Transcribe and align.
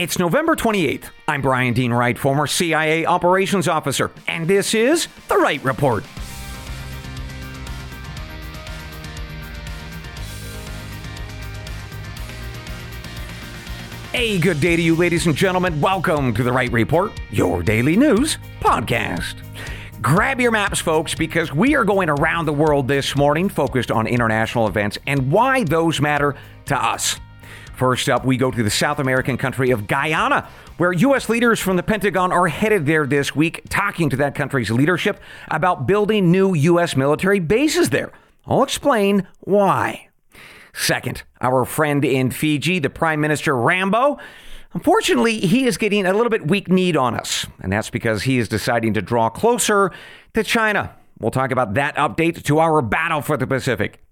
It's 0.00 0.18
November 0.18 0.56
28th. 0.56 1.10
I'm 1.28 1.42
Brian 1.42 1.74
Dean 1.74 1.92
Wright, 1.92 2.16
former 2.16 2.46
CIA 2.46 3.04
operations 3.04 3.68
officer, 3.68 4.10
and 4.26 4.48
this 4.48 4.72
is 4.72 5.08
The 5.28 5.36
Wright 5.36 5.62
Report. 5.62 6.04
A 14.14 14.38
good 14.38 14.58
day 14.62 14.74
to 14.74 14.80
you, 14.80 14.96
ladies 14.96 15.26
and 15.26 15.36
gentlemen. 15.36 15.78
Welcome 15.82 16.32
to 16.32 16.42
The 16.42 16.50
Wright 16.50 16.72
Report, 16.72 17.12
your 17.30 17.62
daily 17.62 17.94
news 17.94 18.38
podcast. 18.60 19.34
Grab 20.00 20.40
your 20.40 20.50
maps, 20.50 20.80
folks, 20.80 21.14
because 21.14 21.52
we 21.52 21.74
are 21.74 21.84
going 21.84 22.08
around 22.08 22.46
the 22.46 22.54
world 22.54 22.88
this 22.88 23.14
morning 23.14 23.50
focused 23.50 23.90
on 23.90 24.06
international 24.06 24.66
events 24.66 24.96
and 25.06 25.30
why 25.30 25.62
those 25.64 26.00
matter 26.00 26.36
to 26.64 26.74
us. 26.74 27.20
First 27.80 28.10
up, 28.10 28.26
we 28.26 28.36
go 28.36 28.50
to 28.50 28.62
the 28.62 28.68
South 28.68 28.98
American 28.98 29.38
country 29.38 29.70
of 29.70 29.86
Guyana, 29.86 30.46
where 30.76 30.92
U.S. 30.92 31.30
leaders 31.30 31.60
from 31.60 31.76
the 31.78 31.82
Pentagon 31.82 32.30
are 32.30 32.46
headed 32.46 32.84
there 32.84 33.06
this 33.06 33.34
week, 33.34 33.62
talking 33.70 34.10
to 34.10 34.16
that 34.16 34.34
country's 34.34 34.70
leadership 34.70 35.18
about 35.48 35.86
building 35.86 36.30
new 36.30 36.52
U.S. 36.52 36.94
military 36.94 37.40
bases 37.40 37.88
there. 37.88 38.12
I'll 38.46 38.62
explain 38.62 39.26
why. 39.40 40.10
Second, 40.74 41.22
our 41.40 41.64
friend 41.64 42.04
in 42.04 42.30
Fiji, 42.30 42.80
the 42.80 42.90
Prime 42.90 43.18
Minister 43.18 43.56
Rambo, 43.56 44.18
unfortunately, 44.74 45.40
he 45.40 45.64
is 45.64 45.78
getting 45.78 46.04
a 46.04 46.12
little 46.12 46.28
bit 46.28 46.48
weak 46.48 46.68
kneed 46.68 46.98
on 46.98 47.14
us, 47.14 47.46
and 47.62 47.72
that's 47.72 47.88
because 47.88 48.24
he 48.24 48.36
is 48.36 48.46
deciding 48.46 48.92
to 48.92 49.00
draw 49.00 49.30
closer 49.30 49.90
to 50.34 50.44
China. 50.44 50.94
We'll 51.18 51.30
talk 51.30 51.50
about 51.50 51.72
that 51.72 51.96
update 51.96 52.42
to 52.42 52.58
our 52.58 52.82
battle 52.82 53.22
for 53.22 53.38
the 53.38 53.46
Pacific. 53.46 54.02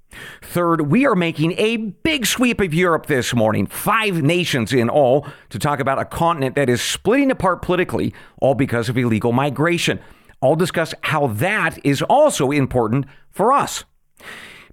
Third, 0.42 0.90
we 0.90 1.06
are 1.06 1.14
making 1.14 1.52
a 1.58 1.76
big 1.76 2.26
sweep 2.26 2.60
of 2.60 2.72
Europe 2.72 3.06
this 3.06 3.34
morning, 3.34 3.66
five 3.66 4.22
nations 4.22 4.72
in 4.72 4.88
all, 4.88 5.26
to 5.50 5.58
talk 5.58 5.80
about 5.80 5.98
a 5.98 6.04
continent 6.04 6.54
that 6.56 6.68
is 6.68 6.80
splitting 6.80 7.30
apart 7.30 7.62
politically, 7.62 8.14
all 8.40 8.54
because 8.54 8.88
of 8.88 8.96
illegal 8.96 9.32
migration. 9.32 10.00
I'll 10.42 10.56
discuss 10.56 10.94
how 11.02 11.26
that 11.26 11.78
is 11.84 12.02
also 12.02 12.50
important 12.50 13.06
for 13.30 13.52
us. 13.52 13.84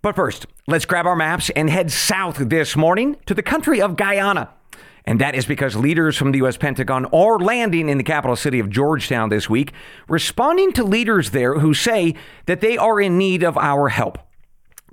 But 0.01 0.15
first, 0.15 0.45
let's 0.67 0.85
grab 0.85 1.07
our 1.07 1.15
maps 1.15 1.49
and 1.51 1.69
head 1.69 1.91
south 1.91 2.37
this 2.37 2.75
morning 2.75 3.17
to 3.25 3.33
the 3.33 3.41
country 3.41 3.81
of 3.81 3.95
Guyana. 3.95 4.51
And 5.07 5.21
that 5.21 5.35
is 5.35 5.45
because 5.45 5.75
leaders 5.75 6.17
from 6.17 6.31
the 6.31 6.39
U.S. 6.39 6.57
Pentagon 6.57 7.05
are 7.05 7.37
landing 7.37 7.89
in 7.89 7.97
the 7.97 8.03
capital 8.03 8.35
city 8.35 8.59
of 8.59 8.69
Georgetown 8.69 9.29
this 9.29 9.49
week, 9.49 9.71
responding 10.07 10.71
to 10.73 10.83
leaders 10.83 11.31
there 11.31 11.59
who 11.59 11.73
say 11.73 12.15
that 12.47 12.61
they 12.61 12.77
are 12.77 12.99
in 12.99 13.17
need 13.17 13.43
of 13.43 13.57
our 13.57 13.89
help. 13.89 14.17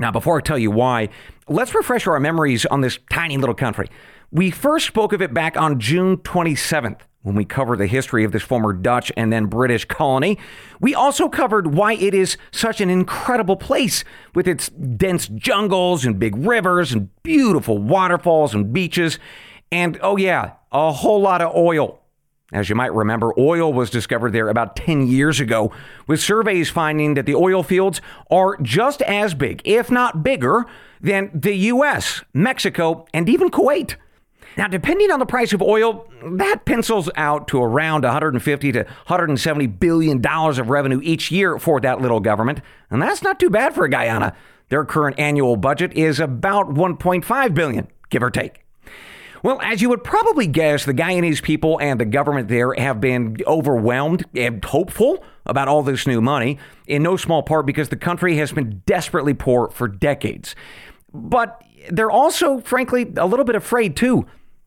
Now, 0.03 0.11
before 0.11 0.37
I 0.37 0.41
tell 0.41 0.59
you 0.59 0.73
why, 0.73 1.11
let's 1.47 1.77
refresh 1.77 2.09
our 2.09 2.19
memories 2.19 2.67
on 2.67 2.81
this 2.81 2.99
tiny 3.09 3.37
little 3.37 3.55
country. 3.55 3.89
We 4.33 4.51
first 4.51 4.89
spoke 4.89 5.13
of 5.13 5.23
it 5.23 5.33
back 5.33 5.57
on 5.57 5.79
June 5.79 6.17
27th 6.17 7.03
when 7.23 7.37
we 7.37 7.45
covered 7.45 7.79
the 7.79 7.87
history 7.87 8.25
of 8.25 8.33
this 8.33 8.43
former 8.43 8.73
Dutch 8.73 9.13
and 9.17 9.33
then 9.33 9.47
British 9.47 9.85
colony. 9.85 10.39
We 10.81 10.93
also 10.93 11.29
covered 11.29 11.75
why 11.75 11.93
it 11.93 12.15
is 12.15 12.37
such 12.51 12.81
an 12.81 12.91
incredible 12.91 13.55
place 13.55 14.03
with 14.35 14.49
its 14.49 14.71
dense 14.71 15.29
jungles 15.29 16.05
and 16.05 16.19
big 16.19 16.35
rivers 16.35 16.93
and 16.93 17.09
beautiful 17.23 17.79
waterfalls 17.79 18.55
and 18.55 18.73
beaches. 18.73 19.21
And 19.71 20.01
oh, 20.03 20.17
yeah, 20.17 20.55
a 20.73 20.91
whole 20.91 21.21
lot 21.21 21.43
of 21.43 21.55
oil. 21.55 22.02
As 22.53 22.69
you 22.69 22.75
might 22.75 22.93
remember, 22.93 23.33
oil 23.39 23.73
was 23.73 23.89
discovered 23.89 24.33
there 24.33 24.49
about 24.49 24.77
10 24.77 25.07
years 25.07 25.41
ago, 25.41 25.73
with 26.07 26.21
surveys 26.21 26.69
finding 26.69 27.15
that 27.15 27.25
the 27.25 27.35
oil 27.35 27.63
fields 27.63 28.03
are 28.31 28.59
just 28.61 29.01
as 29.03 29.33
big, 29.33 29.63
if 29.65 29.91
not 29.91 30.23
bigger, 30.23 30.67
than 31.01 31.31
the 31.33 31.55
US, 31.55 32.23
Mexico, 32.35 33.07
and 33.15 33.29
even 33.29 33.51
Kuwait. 33.51 33.97
Now, 34.59 34.69
depending 34.69 35.11
on 35.11 35.19
the 35.19 35.25
price 35.25 35.55
of 35.55 35.63
oil, 35.63 36.07
that 36.23 36.67
pencils 36.67 37.09
out 37.17 37.49
to 37.49 37.63
around 37.63 38.05
150 38.05 38.73
to 38.73 38.79
170 38.81 39.67
billion 39.67 40.21
dollars 40.21 40.59
of 40.59 40.69
revenue 40.69 41.01
each 41.03 41.31
year 41.31 41.59
for 41.59 41.81
that 41.81 42.03
little 42.03 42.21
government, 42.21 42.61
and 42.91 43.01
that's 43.01 43.23
not 43.23 43.41
too 43.41 43.49
bad 43.49 43.75
for 43.75 43.89
Guyana. 43.89 44.37
Their 44.69 44.85
current 44.85 45.19
annual 45.19 45.57
budget 45.57 45.95
is 45.95 46.21
about 46.21 46.69
1.5 46.69 47.55
billion, 47.55 47.89
give 48.11 48.23
or 48.23 48.31
take. 48.31 48.63
Well, 49.43 49.61
as 49.61 49.83
you 49.83 49.89
would 49.89 50.05
probably 50.05 50.47
guess, 50.47 50.85
the 50.85 50.95
Guyanese 50.95 51.43
people 51.43 51.81
and 51.81 51.99
the 51.99 52.05
government 52.05 52.49
there 52.49 52.73
have 52.75 53.01
been 53.01 53.37
overwhelmed 53.47 54.25
and 54.37 54.65
hopeful 54.65 55.25
about 55.45 55.67
all 55.67 55.83
this 55.83 56.07
new 56.07 56.21
money, 56.21 56.59
in 56.87 57.03
no 57.03 57.17
small 57.17 57.43
part 57.43 57.67
because 57.67 57.89
the 57.89 57.97
country 57.97 58.37
has 58.37 58.53
been 58.53 58.83
desperately 58.87 59.35
poor 59.35 59.69
for 59.71 59.89
decades. 59.89 60.55
But 61.13 61.61
they're 61.91 62.11
also, 62.11 62.61
frankly, 62.61 63.13
a 63.17 63.27
little 63.27 63.45
bit 63.45 63.57
afraid 63.57 63.97
too. 63.97 64.27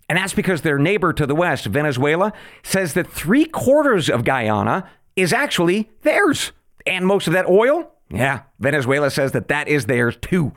And 0.09 0.17
that's 0.17 0.33
because 0.33 0.61
their 0.61 0.77
neighbor 0.77 1.13
to 1.13 1.25
the 1.25 1.33
west, 1.33 1.65
Venezuela, 1.65 2.33
says 2.61 2.93
that 2.93 3.09
three 3.09 3.45
quarters 3.45 4.09
of 4.09 4.23
Guyana 4.23 4.89
is 5.15 5.31
actually 5.31 5.89
theirs. 6.01 6.51
And 6.85 7.07
most 7.07 7.27
of 7.27 7.33
that 7.33 7.47
oil, 7.47 7.91
yeah, 8.09 8.41
Venezuela 8.59 9.09
says 9.09 9.31
that 9.31 9.47
that 9.47 9.67
is 9.67 9.85
theirs 9.85 10.17
too. 10.21 10.53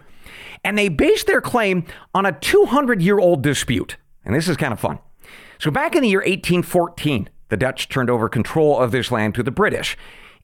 And 0.64 0.76
they 0.76 0.88
base 0.88 1.24
their 1.24 1.40
claim 1.40 1.86
on 2.14 2.26
a 2.26 2.32
200 2.32 3.00
year 3.00 3.18
old 3.18 3.42
dispute. 3.42 3.96
And 4.28 4.36
this 4.36 4.46
is 4.46 4.58
kind 4.58 4.74
of 4.74 4.78
fun. 4.78 4.98
So, 5.58 5.70
back 5.72 5.96
in 5.96 6.02
the 6.02 6.08
year 6.08 6.20
1814, 6.20 7.30
the 7.48 7.56
Dutch 7.56 7.88
turned 7.88 8.10
over 8.10 8.28
control 8.28 8.78
of 8.78 8.92
this 8.92 9.10
land 9.10 9.34
to 9.34 9.42
the 9.42 9.50
British. 9.50 9.96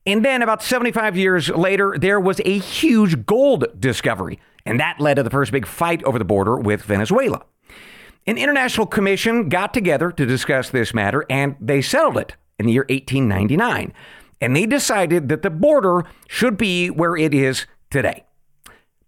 And 0.07 0.25
then, 0.25 0.43
about 0.43 0.63
75 0.63 1.17
years 1.17 1.51
later, 1.51 1.95
there 1.99 2.19
was 2.19 2.41
a 2.45 2.59
huge 2.59 3.27
gold 3.27 3.67
discovery. 3.79 4.41
And 4.67 4.81
that 4.81 4.99
led 4.99 5.15
to 5.15 5.23
the 5.23 5.31
first 5.31 5.53
big 5.53 5.67
fight 5.67 6.03
over 6.05 6.19
the 6.19 6.25
border 6.25 6.57
with 6.57 6.83
Venezuela. 6.83 7.45
An 8.27 8.39
international 8.39 8.87
commission 8.87 9.51
got 9.51 9.75
together 9.75 10.11
to 10.11 10.25
discuss 10.25 10.71
this 10.71 10.95
matter, 10.95 11.27
and 11.29 11.55
they 11.61 11.83
settled 11.83 12.17
it 12.17 12.37
in 12.59 12.65
the 12.65 12.73
year 12.73 12.87
1899. 12.89 13.93
And 14.41 14.57
they 14.57 14.65
decided 14.65 15.29
that 15.29 15.43
the 15.43 15.51
border 15.51 16.05
should 16.27 16.57
be 16.57 16.89
where 16.89 17.17
it 17.17 17.35
is 17.35 17.67
today. 17.91 18.25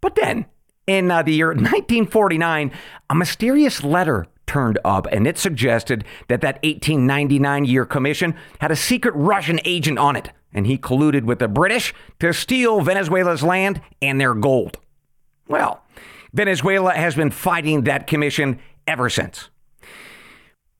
But 0.03 0.17
then, 0.17 0.45
in 0.87 1.11
uh, 1.11 1.23
the 1.23 1.33
year 1.33 1.49
1949, 1.49 2.71
a 3.09 3.15
mysterious 3.15 3.83
letter 3.83 4.27
turned 4.47 4.79
up, 4.85 5.07
and 5.11 5.27
it 5.27 5.39
suggested 5.39 6.05
that 6.29 6.41
that 6.41 6.57
1899 6.63 7.65
year 7.65 7.85
commission 7.85 8.35
had 8.61 8.71
a 8.71 8.77
secret 8.77 9.13
Russian 9.15 9.61
agent 9.65 9.99
on 9.99 10.17
it, 10.17 10.31
and 10.53 10.67
he 10.67 10.79
colluded 10.79 11.25
with 11.25 11.39
the 11.39 11.49
British 11.49 11.93
to 12.21 12.33
steal 12.33 12.81
Venezuela's 12.81 13.43
land 13.43 13.81
and 14.01 14.21
their 14.21 14.35
gold. 14.35 14.79
Well, 15.49 15.83
Venezuela 16.33 16.93
has 16.93 17.15
been 17.15 17.31
fighting 17.31 17.85
that 17.85 18.07
commission 18.07 18.59
ever 18.87 19.09
since. 19.09 19.49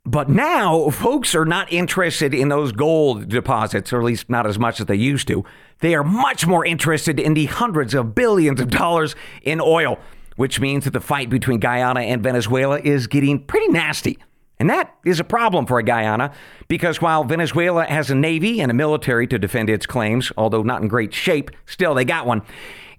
But 0.05 0.29
now, 0.29 0.89
folks 0.91 1.35
are 1.35 1.45
not 1.45 1.73
interested 1.73 2.33
in 2.33 2.49
those 2.49 2.71
gold 2.71 3.29
deposits, 3.29 3.93
or 3.93 3.99
at 3.99 4.05
least 4.05 4.31
not 4.31 4.47
as 4.47 4.57
much 4.57 4.79
as 4.79 4.87
they 4.87 4.95
used 4.95 5.27
to. 5.29 5.45
They 5.81 5.97
are 5.97 6.05
much 6.05 6.47
more 6.47 6.65
interested 6.65 7.19
in 7.19 7.35
the 7.35 7.47
hundreds 7.47 7.93
of 7.93 8.15
billions 8.15 8.61
of 8.61 8.71
dollars 8.71 9.17
in 9.43 9.61
oil 9.61 9.99
which 10.37 10.61
means 10.61 10.85
that 10.85 10.93
the 10.93 11.01
fight 11.01 11.29
between 11.29 11.59
Guyana 11.59 12.01
and 12.01 12.23
Venezuela 12.23 12.79
is 12.79 13.07
getting 13.07 13.39
pretty 13.39 13.69
nasty. 13.69 14.19
And 14.59 14.71
that 14.71 14.95
is 15.05 15.21
a 15.21 15.25
problem 15.25 15.67
for 15.67 15.81
Guyana 15.83 16.33
because 16.69 17.03
while 17.03 17.25
Venezuela 17.25 17.85
has 17.85 18.11
a 18.11 18.15
navy 18.15 18.61
and 18.61 18.71
a 18.71 18.75
military 18.75 19.27
to 19.27 19.39
defend 19.39 19.69
its 19.69 19.85
claims, 19.85 20.33
although 20.37 20.63
not 20.63 20.81
in 20.81 20.89
great 20.89 21.13
shape, 21.13 21.51
still 21.67 21.95
they 21.95 22.05
got 22.05 22.27
one. 22.27 22.43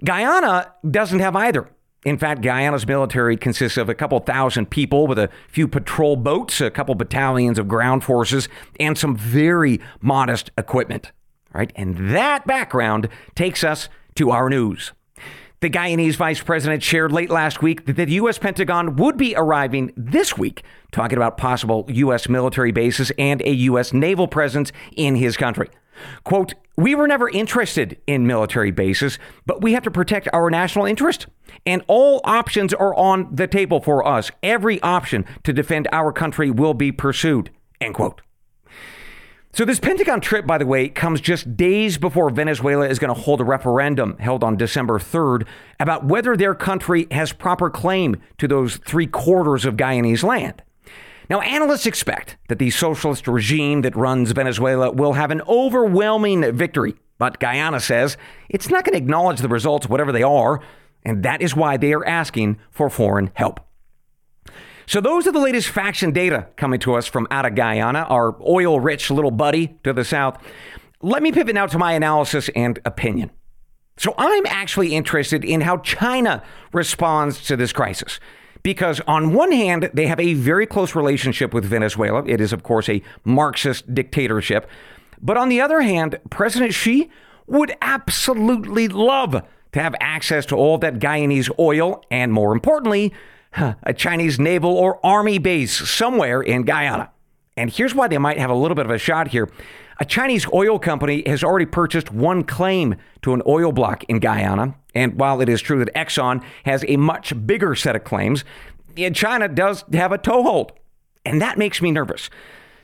Guyana 0.03 0.73
doesn't 0.89 1.19
have 1.19 1.35
either. 1.35 1.69
In 2.05 2.17
fact, 2.17 2.41
Guyana's 2.41 2.87
military 2.87 3.35
consists 3.35 3.77
of 3.77 3.89
a 3.89 3.95
couple 3.95 4.19
thousand 4.19 4.69
people 4.69 5.07
with 5.07 5.17
a 5.17 5.29
few 5.49 5.67
patrol 5.67 6.15
boats, 6.15 6.61
a 6.61 6.69
couple 6.69 6.93
battalions 6.93 7.57
of 7.57 7.67
ground 7.67 8.03
forces, 8.03 8.47
and 8.79 8.97
some 8.97 9.17
very 9.17 9.81
modest 9.99 10.51
equipment. 10.57 11.11
Right? 11.53 11.71
And 11.75 12.15
that 12.15 12.45
background 12.45 13.09
takes 13.33 13.63
us 13.63 13.89
to 14.15 14.29
our 14.29 14.47
news. 14.47 14.93
The 15.59 15.71
Guyanese 15.71 16.15
vice 16.15 16.39
president 16.39 16.83
shared 16.83 17.11
late 17.11 17.31
last 17.31 17.63
week 17.63 17.87
that 17.87 17.95
the 17.95 18.11
U.S. 18.11 18.37
Pentagon 18.37 18.95
would 18.97 19.17
be 19.17 19.33
arriving 19.35 19.91
this 19.97 20.37
week, 20.37 20.61
talking 20.91 21.17
about 21.17 21.37
possible 21.37 21.83
U.S. 21.89 22.29
military 22.29 22.71
bases 22.71 23.11
and 23.17 23.41
a 23.41 23.49
U.S. 23.51 23.91
naval 23.91 24.27
presence 24.27 24.71
in 24.95 25.15
his 25.15 25.35
country. 25.35 25.67
Quote, 26.23 26.53
we 26.77 26.93
were 26.93 27.07
never 27.07 27.27
interested 27.27 27.99
in 28.05 28.27
military 28.27 28.69
bases, 28.69 29.17
but 29.47 29.63
we 29.63 29.73
have 29.73 29.81
to 29.81 29.89
protect 29.89 30.27
our 30.31 30.51
national 30.51 30.85
interest. 30.85 31.25
And 31.65 31.83
all 31.87 32.21
options 32.23 32.71
are 32.75 32.93
on 32.93 33.33
the 33.33 33.47
table 33.47 33.81
for 33.81 34.07
us. 34.07 34.29
Every 34.43 34.79
option 34.83 35.25
to 35.43 35.53
defend 35.53 35.87
our 35.91 36.13
country 36.13 36.51
will 36.51 36.75
be 36.75 36.91
pursued. 36.91 37.49
End 37.81 37.95
quote. 37.95 38.21
So, 39.57 39.65
this 39.65 39.79
Pentagon 39.79 40.21
trip, 40.21 40.45
by 40.45 40.59
the 40.59 40.67
way, 40.67 40.87
comes 40.87 41.19
just 41.19 41.57
days 41.57 41.97
before 41.97 42.29
Venezuela 42.29 42.87
is 42.87 42.99
going 42.99 43.11
to 43.11 43.19
hold 43.19 43.41
a 43.41 43.43
referendum 43.43 44.15
held 44.19 44.43
on 44.43 44.55
December 44.55 44.99
3rd 44.99 45.47
about 45.79 46.05
whether 46.05 46.37
their 46.37 46.53
country 46.53 47.07
has 47.09 47.33
proper 47.33 47.71
claim 47.71 48.17
to 48.37 48.47
those 48.47 48.77
three 48.77 49.07
quarters 49.07 49.65
of 49.65 49.75
Guyanese 49.75 50.21
land. 50.21 50.61
Now, 51.27 51.41
analysts 51.41 51.87
expect 51.87 52.37
that 52.49 52.59
the 52.59 52.69
socialist 52.69 53.27
regime 53.27 53.81
that 53.81 53.95
runs 53.95 54.31
Venezuela 54.31 54.91
will 54.91 55.13
have 55.13 55.31
an 55.31 55.41
overwhelming 55.47 56.55
victory, 56.55 56.93
but 57.17 57.39
Guyana 57.39 57.79
says 57.79 58.15
it's 58.49 58.69
not 58.69 58.85
going 58.85 58.93
to 58.93 59.03
acknowledge 59.03 59.39
the 59.39 59.49
results, 59.49 59.89
whatever 59.89 60.11
they 60.11 60.21
are, 60.21 60.61
and 61.03 61.23
that 61.23 61.41
is 61.41 61.55
why 61.55 61.77
they 61.77 61.93
are 61.93 62.05
asking 62.05 62.59
for 62.69 62.91
foreign 62.91 63.31
help. 63.33 63.66
So, 64.87 65.01
those 65.01 65.27
are 65.27 65.33
the 65.33 65.39
latest 65.39 65.67
facts 65.67 66.01
and 66.01 66.13
data 66.13 66.47
coming 66.55 66.79
to 66.79 66.93
us 66.93 67.07
from 67.07 67.27
out 67.29 67.45
of 67.45 67.55
Guyana, 67.55 68.03
our 68.03 68.37
oil 68.41 68.79
rich 68.79 69.11
little 69.11 69.31
buddy 69.31 69.77
to 69.83 69.91
the 69.91 70.05
south. 70.05 70.41
Let 71.01 71.21
me 71.21 71.33
pivot 71.33 71.55
now 71.55 71.67
to 71.67 71.77
my 71.77 71.91
analysis 71.91 72.49
and 72.55 72.79
opinion. 72.85 73.31
So, 73.97 74.15
I'm 74.17 74.45
actually 74.45 74.95
interested 74.95 75.43
in 75.43 75.59
how 75.59 75.79
China 75.79 76.41
responds 76.71 77.45
to 77.47 77.57
this 77.57 77.73
crisis. 77.73 78.21
Because, 78.63 79.01
on 79.07 79.33
one 79.33 79.51
hand, 79.51 79.89
they 79.93 80.07
have 80.07 80.21
a 80.21 80.33
very 80.35 80.65
close 80.65 80.95
relationship 80.95 81.53
with 81.53 81.65
Venezuela. 81.65 82.23
It 82.25 82.39
is, 82.39 82.53
of 82.53 82.63
course, 82.63 82.87
a 82.87 83.01
Marxist 83.25 83.93
dictatorship. 83.93 84.69
But 85.21 85.35
on 85.35 85.49
the 85.49 85.59
other 85.59 85.81
hand, 85.81 86.17
President 86.29 86.73
Xi 86.73 87.09
would 87.45 87.75
absolutely 87.81 88.87
love 88.87 89.43
to 89.73 89.81
have 89.81 89.95
access 89.99 90.45
to 90.45 90.55
all 90.55 90.77
that 90.77 90.99
Guyanese 90.99 91.49
oil 91.59 92.01
and, 92.09 92.31
more 92.31 92.53
importantly, 92.53 93.13
a 93.53 93.93
Chinese 93.93 94.39
naval 94.39 94.71
or 94.71 95.05
army 95.05 95.37
base 95.37 95.89
somewhere 95.89 96.41
in 96.41 96.63
Guyana. 96.63 97.11
And 97.55 97.71
here's 97.71 97.95
why 97.95 98.07
they 98.07 98.17
might 98.17 98.37
have 98.37 98.49
a 98.49 98.55
little 98.55 98.75
bit 98.75 98.85
of 98.85 98.91
a 98.91 98.99
shot 98.99 99.29
here. 99.29 99.49
A 99.99 100.05
Chinese 100.05 100.45
oil 100.53 100.77
company 100.77 101.23
has 101.25 101.43
already 101.43 101.65
purchased 101.65 102.11
one 102.11 102.43
claim 102.43 102.95
to 103.23 103.33
an 103.33 103.41
oil 103.47 103.71
block 103.71 104.03
in 104.03 104.19
Guyana. 104.19 104.75
And 104.93 105.19
while 105.19 105.41
it 105.41 105.49
is 105.49 105.61
true 105.61 105.83
that 105.83 105.93
Exxon 105.95 106.43
has 106.65 106.85
a 106.87 106.97
much 106.97 107.33
bigger 107.47 107.73
set 107.73 107.95
of 107.95 108.03
claims, 108.03 108.45
China 109.13 109.47
does 109.47 109.83
have 109.93 110.11
a 110.11 110.19
toehold. 110.19 110.71
And 111.25 111.41
that 111.41 111.57
makes 111.57 111.81
me 111.81 111.91
nervous. 111.91 112.29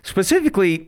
Specifically, 0.02 0.88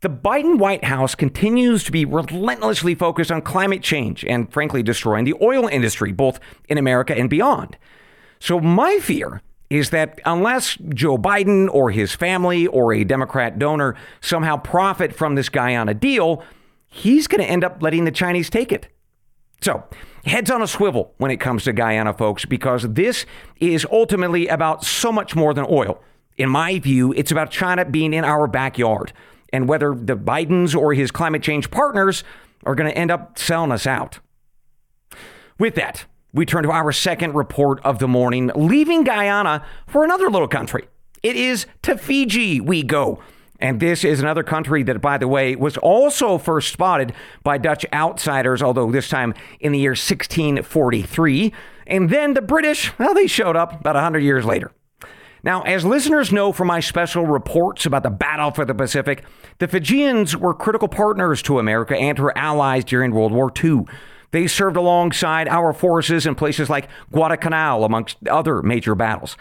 the 0.00 0.10
Biden 0.10 0.58
White 0.58 0.84
House 0.84 1.14
continues 1.14 1.82
to 1.84 1.92
be 1.92 2.04
relentlessly 2.04 2.94
focused 2.94 3.32
on 3.32 3.42
climate 3.42 3.82
change 3.82 4.24
and, 4.26 4.52
frankly, 4.52 4.82
destroying 4.82 5.24
the 5.24 5.34
oil 5.42 5.66
industry, 5.66 6.12
both 6.12 6.38
in 6.68 6.78
America 6.78 7.18
and 7.18 7.28
beyond. 7.28 7.76
So, 8.40 8.60
my 8.60 8.98
fear 9.00 9.42
is 9.70 9.90
that 9.90 10.20
unless 10.24 10.76
Joe 10.94 11.18
Biden 11.18 11.68
or 11.72 11.90
his 11.90 12.14
family 12.14 12.66
or 12.66 12.92
a 12.92 13.04
Democrat 13.04 13.58
donor 13.58 13.94
somehow 14.20 14.56
profit 14.56 15.14
from 15.14 15.34
this 15.34 15.48
Guyana 15.48 15.94
deal, 15.94 16.42
he's 16.86 17.26
going 17.26 17.42
to 17.42 17.50
end 17.50 17.64
up 17.64 17.82
letting 17.82 18.04
the 18.04 18.10
Chinese 18.10 18.48
take 18.48 18.72
it. 18.72 18.88
So, 19.60 19.84
heads 20.24 20.50
on 20.50 20.62
a 20.62 20.66
swivel 20.66 21.12
when 21.18 21.30
it 21.30 21.38
comes 21.38 21.64
to 21.64 21.72
Guyana, 21.72 22.14
folks, 22.14 22.44
because 22.44 22.82
this 22.94 23.26
is 23.60 23.86
ultimately 23.90 24.48
about 24.48 24.84
so 24.84 25.12
much 25.12 25.34
more 25.34 25.52
than 25.52 25.66
oil. 25.68 26.02
In 26.36 26.48
my 26.48 26.78
view, 26.78 27.12
it's 27.14 27.32
about 27.32 27.50
China 27.50 27.84
being 27.84 28.14
in 28.14 28.24
our 28.24 28.46
backyard 28.46 29.12
and 29.52 29.68
whether 29.68 29.94
the 29.94 30.16
Bidens 30.16 30.76
or 30.76 30.94
his 30.94 31.10
climate 31.10 31.42
change 31.42 31.70
partners 31.70 32.22
are 32.64 32.74
going 32.74 32.90
to 32.90 32.96
end 32.96 33.10
up 33.10 33.38
selling 33.38 33.72
us 33.72 33.86
out. 33.86 34.20
With 35.58 35.74
that, 35.74 36.06
we 36.32 36.44
turn 36.44 36.62
to 36.64 36.70
our 36.70 36.92
second 36.92 37.34
report 37.34 37.80
of 37.84 37.98
the 37.98 38.08
morning, 38.08 38.50
leaving 38.54 39.04
Guyana 39.04 39.64
for 39.86 40.04
another 40.04 40.30
little 40.30 40.48
country. 40.48 40.88
It 41.22 41.36
is 41.36 41.66
to 41.82 41.96
Fiji 41.96 42.60
we 42.60 42.82
go. 42.82 43.20
And 43.60 43.80
this 43.80 44.04
is 44.04 44.20
another 44.20 44.44
country 44.44 44.84
that, 44.84 45.00
by 45.00 45.18
the 45.18 45.26
way, 45.26 45.56
was 45.56 45.76
also 45.78 46.38
first 46.38 46.72
spotted 46.72 47.12
by 47.42 47.58
Dutch 47.58 47.84
outsiders, 47.92 48.62
although 48.62 48.92
this 48.92 49.08
time 49.08 49.34
in 49.58 49.72
the 49.72 49.80
year 49.80 49.92
1643. 49.92 51.52
And 51.86 52.08
then 52.10 52.34
the 52.34 52.42
British, 52.42 52.96
well, 52.98 53.14
they 53.14 53.26
showed 53.26 53.56
up 53.56 53.80
about 53.80 53.96
100 53.96 54.20
years 54.20 54.44
later. 54.44 54.70
Now, 55.42 55.62
as 55.62 55.84
listeners 55.84 56.32
know 56.32 56.52
from 56.52 56.68
my 56.68 56.80
special 56.80 57.26
reports 57.26 57.86
about 57.86 58.02
the 58.02 58.10
battle 58.10 58.50
for 58.50 58.64
the 58.64 58.74
Pacific, 58.74 59.24
the 59.58 59.68
Fijians 59.68 60.36
were 60.36 60.54
critical 60.54 60.88
partners 60.88 61.42
to 61.42 61.58
America 61.58 61.96
and 61.96 62.18
her 62.18 62.36
allies 62.36 62.84
during 62.84 63.12
World 63.12 63.32
War 63.32 63.52
II. 63.62 63.86
They 64.30 64.46
served 64.46 64.76
alongside 64.76 65.48
our 65.48 65.72
forces 65.72 66.26
in 66.26 66.34
places 66.34 66.68
like 66.68 66.88
Guadalcanal, 67.12 67.84
amongst 67.84 68.16
other 68.28 68.62
major 68.62 68.94
battles. 68.94 69.36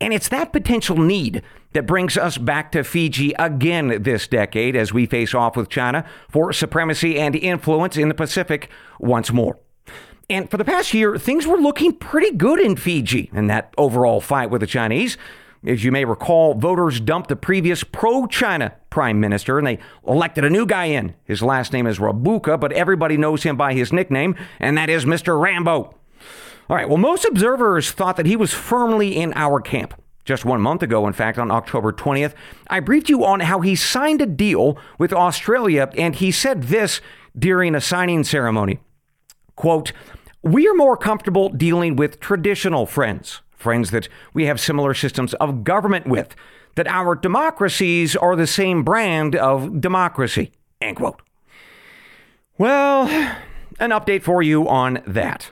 And 0.00 0.12
it's 0.12 0.28
that 0.28 0.52
potential 0.52 0.98
need 0.98 1.42
that 1.72 1.86
brings 1.86 2.16
us 2.16 2.36
back 2.38 2.72
to 2.72 2.84
Fiji 2.84 3.32
again 3.38 4.02
this 4.02 4.28
decade 4.28 4.76
as 4.76 4.92
we 4.92 5.06
face 5.06 5.34
off 5.34 5.56
with 5.56 5.68
China 5.68 6.04
for 6.28 6.52
supremacy 6.52 7.18
and 7.18 7.34
influence 7.34 7.96
in 7.96 8.08
the 8.08 8.14
Pacific 8.14 8.70
once 8.98 9.32
more. 9.32 9.58
And 10.28 10.50
for 10.50 10.56
the 10.56 10.64
past 10.64 10.92
year, 10.92 11.16
things 11.18 11.46
were 11.46 11.56
looking 11.56 11.92
pretty 11.92 12.36
good 12.36 12.58
in 12.58 12.76
Fiji 12.76 13.30
in 13.32 13.46
that 13.46 13.72
overall 13.78 14.20
fight 14.20 14.50
with 14.50 14.60
the 14.60 14.66
Chinese. 14.66 15.16
As 15.64 15.84
you 15.84 15.92
may 15.92 16.04
recall, 16.04 16.54
voters 16.54 17.00
dumped 17.00 17.28
the 17.28 17.36
previous 17.36 17.84
pro 17.84 18.26
China 18.26 18.74
prime 18.90 19.20
minister 19.20 19.58
and 19.58 19.66
they 19.66 19.78
elected 20.06 20.44
a 20.44 20.50
new 20.50 20.66
guy 20.66 20.86
in. 20.86 21.14
His 21.24 21.42
last 21.42 21.72
name 21.72 21.86
is 21.86 21.98
Rabuka, 21.98 22.58
but 22.58 22.72
everybody 22.72 23.16
knows 23.16 23.42
him 23.42 23.56
by 23.56 23.74
his 23.74 23.92
nickname, 23.92 24.34
and 24.60 24.76
that 24.76 24.88
is 24.88 25.04
Mr. 25.04 25.40
Rambo. 25.40 25.94
All 26.68 26.76
right, 26.76 26.88
well, 26.88 26.98
most 26.98 27.24
observers 27.24 27.90
thought 27.90 28.16
that 28.16 28.26
he 28.26 28.36
was 28.36 28.52
firmly 28.52 29.16
in 29.16 29.32
our 29.34 29.60
camp. 29.60 29.94
Just 30.24 30.44
one 30.44 30.60
month 30.60 30.82
ago, 30.82 31.06
in 31.06 31.12
fact, 31.12 31.38
on 31.38 31.52
October 31.52 31.92
20th, 31.92 32.34
I 32.68 32.80
briefed 32.80 33.08
you 33.08 33.24
on 33.24 33.40
how 33.40 33.60
he 33.60 33.76
signed 33.76 34.20
a 34.20 34.26
deal 34.26 34.76
with 34.98 35.12
Australia, 35.12 35.88
and 35.96 36.16
he 36.16 36.32
said 36.32 36.64
this 36.64 37.00
during 37.38 37.76
a 37.76 37.80
signing 37.80 38.24
ceremony. 38.24 38.80
Quote, 39.54 39.92
we 40.42 40.66
are 40.66 40.74
more 40.74 40.96
comfortable 40.96 41.48
dealing 41.48 41.94
with 41.94 42.18
traditional 42.18 42.86
friends, 42.86 43.40
friends 43.56 43.90
that 43.90 44.08
we 44.32 44.46
have 44.46 44.60
similar 44.60 44.94
systems 44.94 45.34
of 45.34 45.64
government 45.64 46.06
with, 46.06 46.34
that 46.76 46.86
our 46.86 47.14
democracies 47.14 48.14
are 48.14 48.36
the 48.36 48.46
same 48.46 48.82
brand 48.82 49.34
of 49.34 49.80
democracy. 49.80 50.52
End 50.80 50.96
quote. 50.96 51.22
Well, 52.58 53.08
an 53.80 53.90
update 53.90 54.22
for 54.22 54.42
you 54.42 54.68
on 54.68 55.02
that. 55.06 55.50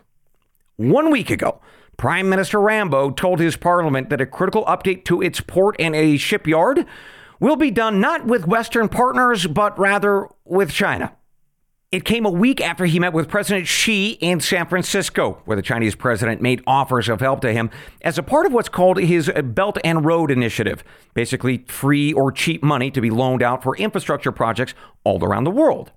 One 0.76 1.10
week 1.10 1.30
ago, 1.30 1.60
Prime 1.96 2.28
Minister 2.28 2.60
Rambo 2.60 3.10
told 3.10 3.40
his 3.40 3.56
parliament 3.56 4.10
that 4.10 4.20
a 4.20 4.26
critical 4.26 4.64
update 4.64 5.04
to 5.04 5.22
its 5.22 5.40
port 5.40 5.76
and 5.78 5.94
a 5.94 6.16
shipyard 6.16 6.86
will 7.40 7.56
be 7.56 7.70
done 7.70 8.00
not 8.00 8.26
with 8.26 8.46
Western 8.46 8.88
partners, 8.88 9.46
but 9.46 9.78
rather 9.78 10.28
with 10.44 10.70
China. 10.70 11.12
It 11.94 12.04
came 12.04 12.26
a 12.26 12.30
week 12.30 12.60
after 12.60 12.86
he 12.86 12.98
met 12.98 13.12
with 13.12 13.28
President 13.28 13.68
Xi 13.68 14.18
in 14.20 14.40
San 14.40 14.66
Francisco, 14.66 15.40
where 15.44 15.54
the 15.54 15.62
Chinese 15.62 15.94
president 15.94 16.42
made 16.42 16.60
offers 16.66 17.08
of 17.08 17.20
help 17.20 17.40
to 17.42 17.52
him 17.52 17.70
as 18.02 18.18
a 18.18 18.22
part 18.24 18.46
of 18.46 18.52
what's 18.52 18.68
called 18.68 18.98
his 18.98 19.30
Belt 19.44 19.78
and 19.84 20.04
Road 20.04 20.32
Initiative 20.32 20.82
basically, 21.14 21.58
free 21.68 22.12
or 22.12 22.32
cheap 22.32 22.64
money 22.64 22.90
to 22.90 23.00
be 23.00 23.10
loaned 23.10 23.44
out 23.44 23.62
for 23.62 23.76
infrastructure 23.76 24.32
projects 24.32 24.74
all 25.04 25.24
around 25.24 25.44
the 25.44 25.52
world. 25.52 25.92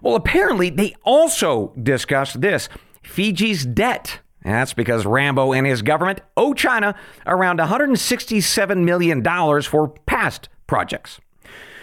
Well, 0.00 0.14
apparently, 0.14 0.70
they 0.70 0.94
also 1.04 1.74
discussed 1.82 2.40
this 2.40 2.70
Fiji's 3.02 3.66
debt. 3.66 4.20
That's 4.42 4.72
because 4.72 5.04
Rambo 5.04 5.52
and 5.52 5.66
his 5.66 5.82
government 5.82 6.22
owe 6.38 6.54
China 6.54 6.94
around 7.26 7.58
$167 7.58 8.84
million 8.84 9.22
for 9.62 9.88
past 10.06 10.48
projects. 10.66 11.20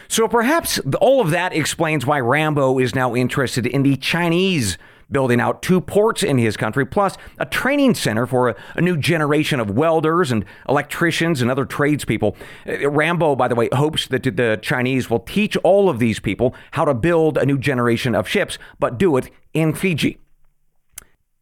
So 0.08 0.28
perhaps 0.28 0.80
all 1.00 1.22
of 1.22 1.32
that 1.32 1.54
explains 1.54 2.06
why 2.06 2.20
Rambo 2.20 2.80
is 2.80 2.94
now 2.94 3.16
interested 3.16 3.66
in 3.66 3.84
the 3.84 3.96
Chinese 3.98 4.78
building 5.12 5.40
out 5.40 5.62
two 5.62 5.80
ports 5.80 6.24
in 6.24 6.38
his 6.38 6.58
country, 6.58 6.86
plus 6.86 7.18
a 7.38 7.46
training 7.46 7.94
center 7.94 8.26
for 8.26 8.50
a, 8.50 8.56
a, 8.76 8.82
new 8.82 8.98
generation 8.98 9.60
of 9.60 9.70
welders 9.70 10.32
and 10.32 10.44
electricians 10.68 11.42
and 11.42 11.50
other 11.50 11.66
tradespeople. 11.66 12.36
Uh, 12.68 12.90
Rambo, 12.90 13.36
by 13.36 13.48
the 13.48 13.56
way, 13.56 13.70
hopes 13.72 14.08
that 14.08 14.24
the 14.24 14.60
Chinese 14.62 15.10
will 15.10 15.20
teach 15.20 15.56
all 15.58 15.90
of 15.90 16.00
these 16.00 16.20
people 16.20 16.56
how 16.72 16.84
to 16.84 16.94
build 16.94 17.38
a 17.38 17.46
new 17.46 17.58
generation 17.58 18.16
of 18.16 18.28
ships, 18.28 18.58
but 18.80 18.98
do 18.98 19.16
it 19.16 19.30
in 19.54 19.74
Fiji. 19.74 20.18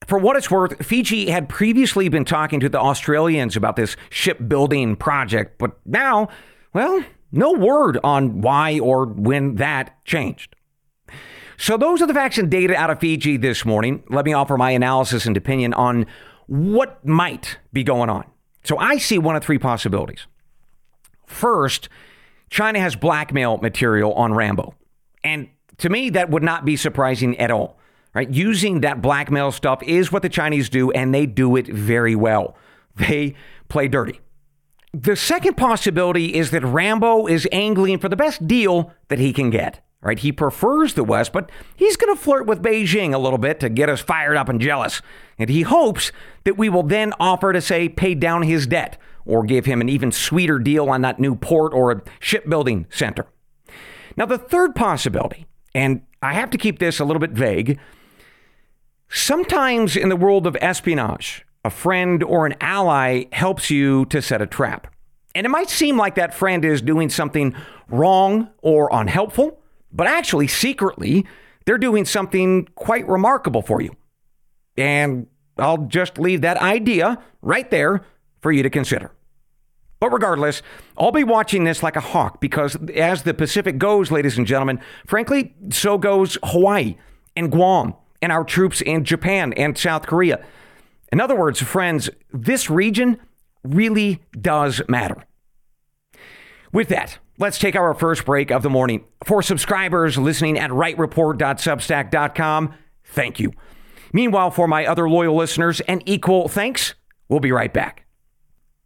For 0.06 0.18
what 0.18 0.36
it's 0.36 0.51
worth, 0.51 0.86
Fiji 0.86 1.30
had 1.30 1.48
previously 1.48 2.10
been 2.10 2.25
talking 2.25 2.60
to 2.60 2.70
the 2.70 2.80
Australians 2.80 3.56
about 3.56 3.75
this 3.75 3.96
shipbuilding 4.10 4.96
project, 4.96 5.58
but 5.58 5.77
now, 5.86 6.27
well, 6.74 7.03
no 7.32 7.52
word 7.54 7.98
on 8.04 8.42
why 8.42 8.80
or 8.80 9.06
when 9.06 9.56
that 9.56 10.04
changed. 10.06 10.56
So, 11.58 11.78
those 11.78 12.02
are 12.02 12.08
the 12.08 12.14
facts 12.14 12.40
and 12.40 12.50
data 12.50 12.76
out 12.76 12.90
of 12.90 13.00
Fiji 13.00 13.38
this 13.38 13.66
morning. 13.66 14.04
Let 14.10 14.26
me 14.26 14.34
offer 14.34 14.58
my 14.58 14.72
analysis 14.72 15.28
and 15.28 15.38
opinion 15.38 15.76
on 15.76 16.08
what 16.48 17.06
might 17.06 17.60
be 17.72 17.84
going 17.84 18.10
on. 18.10 18.26
So, 18.64 18.78
I 18.78 18.98
see 18.98 19.20
one 19.20 19.36
of 19.36 19.44
three 19.44 19.60
possibilities. 19.60 20.26
First, 21.28 21.88
China 22.50 22.80
has 22.80 22.96
blackmail 22.96 23.58
material 23.58 24.14
on 24.14 24.34
Rambo. 24.34 24.74
And 25.24 25.50
to 25.78 25.90
me, 25.90 26.10
that 26.10 26.30
would 26.30 26.44
not 26.44 26.66
be 26.66 26.76
surprising 26.76 27.38
at 27.38 27.52
all. 27.52 27.78
Right? 28.14 28.30
Using 28.30 28.82
that 28.82 29.02
blackmail 29.02 29.52
stuff 29.52 29.82
is 29.84 30.12
what 30.12 30.22
the 30.22 30.30
Chinese 30.30 30.68
do, 30.68 30.92
and 30.92 31.14
they 31.14 31.26
do 31.26 31.56
it 31.56 31.68
very 31.68 32.16
well. 32.16 32.58
They 32.96 33.36
play 33.70 33.88
dirty. 33.88 34.20
The 34.94 35.16
second 35.16 35.56
possibility 35.56 36.36
is 36.36 36.52
that 36.52 36.66
Rambo 36.66 37.28
is 37.28 37.48
angling 37.52 38.00
for 38.00 38.10
the 38.10 38.18
best 38.18 38.46
deal 38.46 38.92
that 39.08 39.20
he 39.20 39.32
can 39.32 39.50
get. 39.50 39.82
Right? 40.04 40.18
He 40.18 40.32
prefers 40.32 40.96
the 40.96 41.04
West, 41.04 41.32
but 41.32 41.52
he's 41.76 41.96
going 41.96 42.16
to 42.16 42.20
flirt 42.20 42.48
with 42.48 42.64
Beijing 42.64 43.14
a 43.14 43.20
little 43.20 43.38
bit 43.38 43.60
to 43.60 43.70
get 43.70 43.88
us 43.88 44.02
fired 44.02 44.36
up 44.36 44.50
and 44.50 44.60
jealous. 44.60 45.00
And 45.38 45.48
he 45.48 45.62
hopes 45.62 46.12
that 46.44 46.58
we 46.58 46.70
will 46.70 46.82
then 46.82 47.14
offer 47.20 47.54
to, 47.54 47.62
say, 47.62 47.88
pay 47.88 48.16
down 48.16 48.42
his 48.42 48.66
debt 48.66 48.98
or 49.26 49.44
give 49.44 49.66
him 49.66 49.80
an 49.80 49.90
even 49.90 50.12
sweeter 50.12 50.58
deal 50.58 50.90
on 50.90 51.02
that 51.02 51.20
new 51.20 51.36
port 51.36 51.72
or 51.72 51.92
a 51.92 52.02
shipbuilding 52.20 52.88
center. 52.90 53.28
Now, 54.18 54.26
the 54.26 54.40
third 54.40 54.74
possibility, 54.74 55.46
and 55.76 56.02
I 56.24 56.34
have 56.34 56.50
to 56.50 56.58
keep 56.58 56.80
this 56.80 57.00
a 57.00 57.06
little 57.06 57.20
bit 57.20 57.32
vague, 57.32 57.80
sometimes 59.08 59.96
in 59.96 60.10
the 60.10 60.16
world 60.16 60.48
of 60.48 60.58
espionage, 60.60 61.46
a 61.63 61.70
friend 61.70 62.24
or 62.24 62.46
an 62.46 62.56
ally 62.60 63.25
helps 63.32 63.70
you 63.70 64.06
to 64.06 64.22
set 64.22 64.41
a 64.41 64.48
trap. 64.48 64.88
And 65.36 65.46
it 65.46 65.50
might 65.50 65.70
seem 65.70 65.98
like 65.98 66.15
that 66.15 66.34
friend 66.34 66.65
is 66.65 66.82
doing 66.82 67.10
something 67.10 67.56
wrong 67.89 68.50
or 68.62 68.89
unhelpful, 68.91 69.60
but 69.94 70.08
actually, 70.08 70.48
secretly, 70.48 71.25
they're 71.65 71.77
doing 71.77 72.06
something 72.06 72.68
quite 72.75 73.08
remarkable 73.08 73.62
for 73.62 73.82
you. 73.82 73.96
And 74.77 75.27
I'll 75.58 75.86
just 75.86 76.18
leave 76.18 76.41
that 76.41 76.58
idea 76.58 77.22
right 77.41 77.70
there 77.70 78.01
for 78.41 78.51
you 78.51 78.63
to 78.63 78.70
consider. 78.70 79.12
But 80.00 80.12
regardless, 80.12 80.63
I'll 80.98 81.12
be 81.12 81.24
watching 81.24 81.63
this 81.63 81.84
like 81.84 81.96
a 81.96 82.01
hawk 82.01 82.41
because 82.41 82.75
as 82.96 83.22
the 83.22 83.36
Pacific 83.36 83.77
goes, 83.77 84.10
ladies 84.10 84.38
and 84.38 84.48
gentlemen, 84.48 84.80
frankly, 85.06 85.53
so 85.70 86.00
goes 86.00 86.39
Hawaii 86.44 86.98
and 87.36 87.51
Guam 87.51 87.94
and 88.20 88.32
our 88.32 88.44
troops 88.44 88.82
in 88.82 89.03
Japan 89.03 89.53
and 89.53 89.77
South 89.77 90.08
Korea. 90.08 90.44
In 91.12 91.20
other 91.20 91.36
words, 91.36 91.62
friends, 91.62 92.10
this 92.32 92.70
region 92.70 93.20
really 93.63 94.22
does 94.39 94.82
matter. 94.88 95.25
With 96.72 96.88
that, 96.89 97.18
let's 97.38 97.60
take 97.60 97.75
our 97.75 97.94
first 97.94 98.25
break 98.25 98.51
of 98.51 98.63
the 98.63 98.70
morning. 98.70 99.03
For 99.25 99.41
subscribers 99.41 100.18
listening 100.18 100.58
at 100.58 100.72
wrightreport.substack.com, 100.72 102.74
thank 103.03 103.39
you. 103.39 103.51
Meanwhile, 104.13 104.51
for 104.51 104.68
my 104.68 104.86
other 104.86 105.10
loyal 105.10 105.36
listeners, 105.36 105.82
an 105.82 106.01
equal 106.06 106.48
thanks. 106.48 106.94
We'll 107.27 107.41
be 107.41 107.51
right 107.51 107.74
back. 107.74 108.06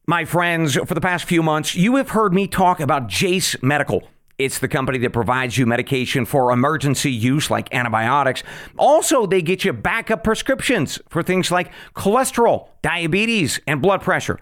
My 0.08 0.26
friends, 0.26 0.76
for 0.76 0.94
the 0.94 1.02
past 1.02 1.26
few 1.26 1.42
months, 1.42 1.74
you 1.76 1.96
have 1.96 2.10
heard 2.10 2.32
me 2.34 2.48
talk 2.48 2.80
about 2.80 3.08
Jase 3.08 3.56
Medical. 3.64 4.08
It's 4.38 4.60
the 4.60 4.68
company 4.68 4.98
that 5.00 5.14
provides 5.14 5.58
you 5.58 5.66
medication 5.66 6.26
for 6.26 6.52
emergency 6.52 7.12
use 7.12 7.50
like 7.50 7.74
antibiotics. 7.74 8.44
Also, 8.78 9.26
they 9.26 9.42
get 9.42 9.64
you 9.64 9.72
backup 9.72 10.24
prescriptions 10.24 11.00
for 11.10 11.24
things 11.24 11.52
like 11.52 11.72
cholesterol, 11.96 12.68
diabetes, 12.82 13.62
and 13.66 13.82
blood 13.82 14.02
pressure. 14.02 14.40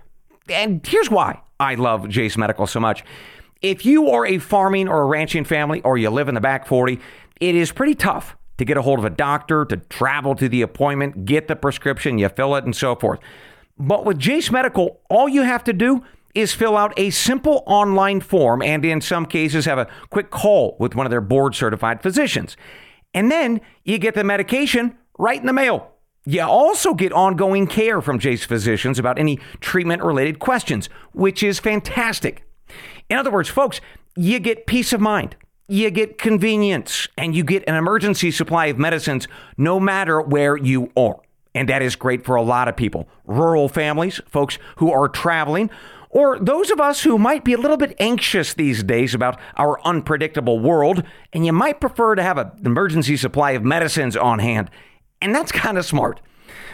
And 0.49 0.85
here's 0.85 1.11
why 1.11 1.41
I 1.59 1.75
love 1.75 2.09
Jase 2.09 2.37
Medical 2.37 2.65
so 2.65 2.79
much. 2.79 3.03
If 3.61 3.85
you 3.85 4.09
are 4.09 4.25
a 4.25 4.39
farming 4.39 4.89
or 4.89 5.03
a 5.03 5.05
ranching 5.05 5.45
family 5.45 5.81
or 5.83 5.97
you 5.97 6.09
live 6.09 6.27
in 6.27 6.35
the 6.35 6.41
back 6.41 6.65
40, 6.65 6.99
it 7.39 7.55
is 7.55 7.71
pretty 7.71 7.95
tough 7.95 8.35
to 8.57 8.65
get 8.65 8.77
a 8.77 8.81
hold 8.81 8.99
of 8.99 9.05
a 9.05 9.09
doctor, 9.09 9.63
to 9.65 9.77
travel 9.77 10.35
to 10.35 10.49
the 10.49 10.61
appointment, 10.61 11.25
get 11.25 11.47
the 11.47 11.55
prescription, 11.55 12.17
you 12.17 12.29
fill 12.29 12.55
it, 12.55 12.65
and 12.65 12.75
so 12.75 12.95
forth. 12.95 13.19
But 13.77 14.05
with 14.05 14.19
Jase 14.19 14.51
Medical, 14.51 15.01
all 15.09 15.29
you 15.29 15.43
have 15.43 15.63
to 15.65 15.73
do 15.73 16.03
is 16.33 16.53
fill 16.53 16.75
out 16.75 16.93
a 16.97 17.09
simple 17.09 17.63
online 17.65 18.21
form 18.21 18.61
and 18.61 18.83
in 18.83 19.01
some 19.01 19.25
cases 19.25 19.65
have 19.65 19.77
a 19.77 19.87
quick 20.09 20.31
call 20.31 20.75
with 20.79 20.95
one 20.95 21.05
of 21.05 21.11
their 21.11 21.21
board 21.21 21.55
certified 21.55 22.01
physicians. 22.01 22.57
And 23.13 23.31
then 23.31 23.61
you 23.83 23.99
get 23.99 24.15
the 24.15 24.23
medication 24.23 24.97
right 25.17 25.39
in 25.39 25.45
the 25.45 25.53
mail. 25.53 25.91
You 26.25 26.41
also 26.41 26.93
get 26.93 27.11
ongoing 27.11 27.67
care 27.67 28.01
from 28.01 28.17
Jase 28.17 28.45
physicians 28.45 28.97
about 28.97 29.19
any 29.19 29.39
treatment 29.59 30.01
related 30.03 30.39
questions, 30.39 30.87
which 31.11 31.43
is 31.43 31.59
fantastic. 31.59 32.47
In 33.09 33.17
other 33.17 33.31
words, 33.31 33.49
folks, 33.49 33.81
you 34.15 34.39
get 34.39 34.65
peace 34.65 34.93
of 34.93 35.01
mind, 35.01 35.35
you 35.67 35.91
get 35.91 36.17
convenience, 36.17 37.07
and 37.17 37.35
you 37.35 37.43
get 37.43 37.63
an 37.67 37.75
emergency 37.75 38.31
supply 38.31 38.67
of 38.67 38.77
medicines 38.77 39.27
no 39.57 39.79
matter 39.79 40.21
where 40.21 40.55
you 40.55 40.91
are. 40.95 41.19
And 41.55 41.69
that 41.69 41.81
is 41.81 41.95
great 41.95 42.25
for 42.25 42.35
a 42.35 42.41
lot 42.41 42.67
of 42.67 42.75
people 42.75 43.07
rural 43.25 43.67
families, 43.69 44.21
folks 44.25 44.57
who 44.77 44.91
are 44.91 45.07
traveling, 45.07 45.69
or 46.13 46.39
those 46.39 46.69
of 46.69 46.79
us 46.79 47.01
who 47.01 47.17
might 47.17 47.43
be 47.43 47.53
a 47.53 47.57
little 47.57 47.75
bit 47.75 47.95
anxious 47.99 48.53
these 48.53 48.83
days 48.83 49.15
about 49.15 49.39
our 49.57 49.81
unpredictable 49.81 50.59
world, 50.59 51.03
and 51.33 51.43
you 51.45 51.51
might 51.51 51.81
prefer 51.81 52.13
to 52.13 52.21
have 52.21 52.37
an 52.37 52.51
emergency 52.63 53.17
supply 53.17 53.51
of 53.51 53.63
medicines 53.63 54.15
on 54.15 54.37
hand. 54.37 54.69
And 55.21 55.33
that's 55.33 55.51
kind 55.51 55.77
of 55.77 55.85
smart. 55.85 56.21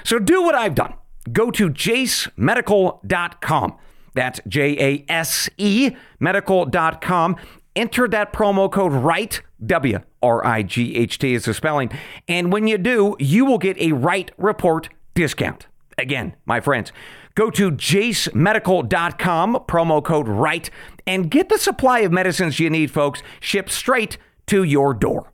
So 0.04 0.20
do 0.20 0.44
what 0.44 0.56
I've 0.56 0.76
done. 0.76 0.94
Go 1.32 1.52
to 1.52 1.70
jasemedical.com. 1.70 3.78
That's 4.14 4.42
J 4.48 4.78
A 4.80 5.06
S 5.10 5.50
E 5.58 5.92
medical.com. 6.20 7.36
Enter 7.76 8.08
that 8.10 8.34
promo 8.34 8.70
code 8.70 8.92
WRIGHT, 8.92 9.42
W 9.66 10.00
R 10.22 10.46
I 10.46 10.64
G 10.64 10.98
H 10.98 11.18
T 11.20 11.34
is 11.34 11.46
the 11.46 11.54
spelling. 11.54 11.90
And 12.28 12.52
when 12.52 12.68
you 12.68 12.78
do, 12.78 13.16
you 13.20 13.46
will 13.46 13.60
get 13.60 13.80
a 13.80 13.94
Wright 13.94 14.32
Report 14.38 14.90
discount. 15.14 15.68
Again, 16.00 16.36
my 16.46 16.62
friends, 16.62 16.94
go 17.36 17.50
to 17.52 17.72
jasemedical.com, 17.72 19.56
promo 19.68 20.04
code 20.04 20.28
WRIGHT, 20.28 20.70
and 21.06 21.30
get 21.30 21.50
the 21.50 21.58
supply 21.58 22.00
of 22.00 22.12
medicines 22.14 22.60
you 22.60 22.70
need, 22.70 22.90
folks, 22.90 23.22
shipped 23.42 23.70
straight 23.70 24.18
to 24.48 24.64
your 24.64 24.94
door. 24.94 25.34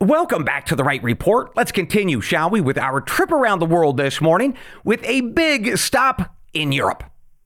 Welcome 0.00 0.44
back 0.44 0.64
to 0.66 0.76
the 0.76 0.82
Wright 0.82 1.02
Report. 1.02 1.54
Let's 1.56 1.72
continue, 1.72 2.22
shall 2.22 2.48
we, 2.48 2.62
with 2.62 2.78
our 2.78 3.02
trip 3.02 3.30
around 3.30 3.58
the 3.58 3.66
world 3.66 3.98
this 3.98 4.20
morning 4.20 4.56
with 4.82 5.04
a 5.04 5.20
big 5.20 5.76
stop 5.76 6.34
in 6.54 6.72
Europe. 6.72 7.04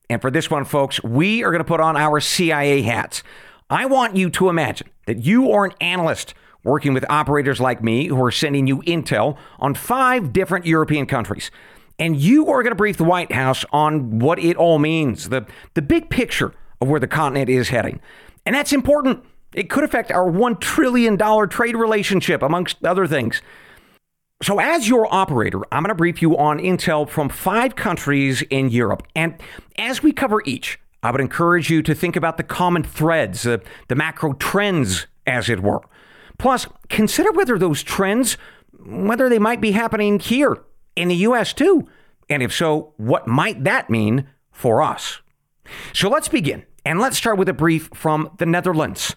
And 0.09 0.21
for 0.21 0.31
this 0.31 0.49
one, 0.49 0.65
folks, 0.65 1.03
we 1.03 1.43
are 1.43 1.51
going 1.51 1.61
to 1.61 1.65
put 1.65 1.81
on 1.81 1.97
our 1.97 2.21
CIA 2.21 2.83
hats. 2.83 3.25
I 3.71 3.87
want 3.87 4.15
you 4.15 4.31
to 4.31 4.49
imagine 4.49 4.89
that 5.07 5.25
you 5.25 5.51
are 5.51 5.65
an 5.65 5.73
analyst 5.81 6.35
working 6.63 6.95
with 6.95 7.05
operators 7.11 7.61
like 7.61 7.83
me 7.83 8.07
who 8.07 8.23
are 8.23 8.31
sending 8.31 8.67
you 8.67 8.83
intel 8.83 9.37
on 9.59 9.75
five 9.75 10.33
different 10.33 10.67
European 10.67 11.07
countries. 11.07 11.51
And 12.03 12.21
you 12.21 12.49
are 12.49 12.65
going 12.65 12.73
to 12.73 12.77
brief 12.77 12.97
the 12.97 13.05
White 13.05 13.31
House 13.31 13.65
on 13.71 14.19
what 14.19 14.41
it 14.41 14.57
all 14.57 14.81
means, 14.81 15.29
the, 15.29 15.47
the 15.75 15.83
big 15.83 16.11
picture 16.11 16.53
of 16.81 16.89
where 16.89 16.99
the 16.99 17.07
continent 17.07 17.49
is 17.49 17.69
heading. 17.69 18.01
And 18.45 18.57
that's 18.57 18.73
important. 18.73 19.25
It 19.55 19.71
could 19.71 19.85
affect 19.85 20.11
our 20.11 20.29
$1 20.29 20.59
trillion 20.59 21.17
trade 21.49 21.77
relationship, 21.77 22.43
amongst 22.43 22.85
other 22.85 23.07
things. 23.07 23.41
So, 24.43 24.59
as 24.59 24.89
your 24.89 25.07
operator, 25.15 25.61
I'm 25.71 25.85
going 25.85 25.91
to 25.91 25.95
brief 25.95 26.21
you 26.21 26.37
on 26.37 26.59
intel 26.59 27.09
from 27.09 27.29
five 27.29 27.77
countries 27.77 28.43
in 28.51 28.69
Europe. 28.71 29.07
And 29.15 29.41
as 29.79 30.03
we 30.03 30.11
cover 30.13 30.43
each, 30.45 30.81
I 31.05 31.13
would 31.13 31.21
encourage 31.21 31.71
you 31.71 31.83
to 31.83 31.95
think 31.95 32.17
about 32.17 32.37
the 32.37 32.43
common 32.43 32.83
threads, 32.83 33.47
uh, 33.47 33.59
the 33.87 33.95
macro 33.95 34.33
trends, 34.33 35.07
as 35.25 35.49
it 35.49 35.63
were. 35.63 35.83
Plus, 36.37 36.67
consider 36.89 37.31
whether 37.31 37.61
those 37.61 37.81
trends, 37.85 38.37
whether 38.85 39.29
they 39.29 39.39
might 39.39 39.61
be 39.61 39.71
happening 39.71 40.19
here 40.19 40.65
in 40.97 41.09
the 41.09 41.17
U.S. 41.17 41.53
too. 41.53 41.89
And 42.29 42.43
if 42.43 42.53
so, 42.53 42.95
what 42.97 43.27
might 43.27 43.65
that 43.65 43.91
mean 43.91 44.27
for 44.51 44.83
us? 44.83 45.21
So 45.93 46.09
let's 46.09 46.29
begin. 46.29 46.65
And 46.85 46.99
let's 46.99 47.17
start 47.17 47.39
with 47.39 47.49
a 47.49 47.55
brief 47.55 47.89
from 47.95 48.31
the 48.39 48.47
Netherlands. 48.47 49.15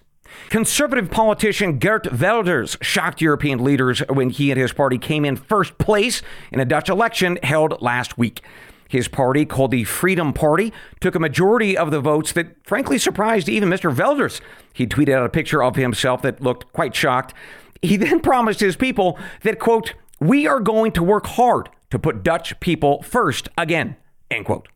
Conservative 0.49 1.09
politician 1.09 1.79
Geert 1.79 2.11
Wilders 2.11 2.77
shocked 2.81 3.21
European 3.21 3.63
leaders 3.63 3.99
when 4.09 4.29
he 4.29 4.51
and 4.51 4.59
his 4.59 4.73
party 4.73 4.97
came 4.97 5.25
in 5.25 5.35
first 5.35 5.77
place 5.77 6.21
in 6.51 6.59
a 6.59 6.65
Dutch 6.65 6.89
election 6.89 7.39
held 7.41 7.81
last 7.81 8.17
week. 8.17 8.41
His 8.87 9.07
party, 9.07 9.45
called 9.45 9.71
the 9.71 9.83
Freedom 9.83 10.31
Party, 10.31 10.71
took 10.99 11.15
a 11.15 11.19
majority 11.19 11.75
of 11.75 11.89
the 11.89 11.99
votes 11.99 12.31
that 12.33 12.55
frankly 12.65 12.97
surprised 12.97 13.49
even 13.49 13.69
Mr. 13.69 13.95
Wilders. 13.95 14.41
He 14.73 14.85
tweeted 14.85 15.13
out 15.13 15.25
a 15.25 15.29
picture 15.29 15.63
of 15.63 15.75
himself 15.75 16.21
that 16.21 16.41
looked 16.41 16.71
quite 16.71 16.95
shocked. 16.95 17.33
He 17.81 17.97
then 17.97 18.19
promised 18.19 18.59
his 18.59 18.75
people 18.75 19.17
that, 19.41 19.59
quote, 19.59 19.93
we 20.19 20.47
are 20.47 20.59
going 20.59 20.91
to 20.93 21.03
work 21.03 21.27
hard 21.27 21.69
to 21.91 21.99
put 21.99 22.23
Dutch 22.23 22.59
people 22.59 23.01
first 23.03 23.49
again, 23.57 23.95
end 24.29 24.45
quote. 24.45 24.67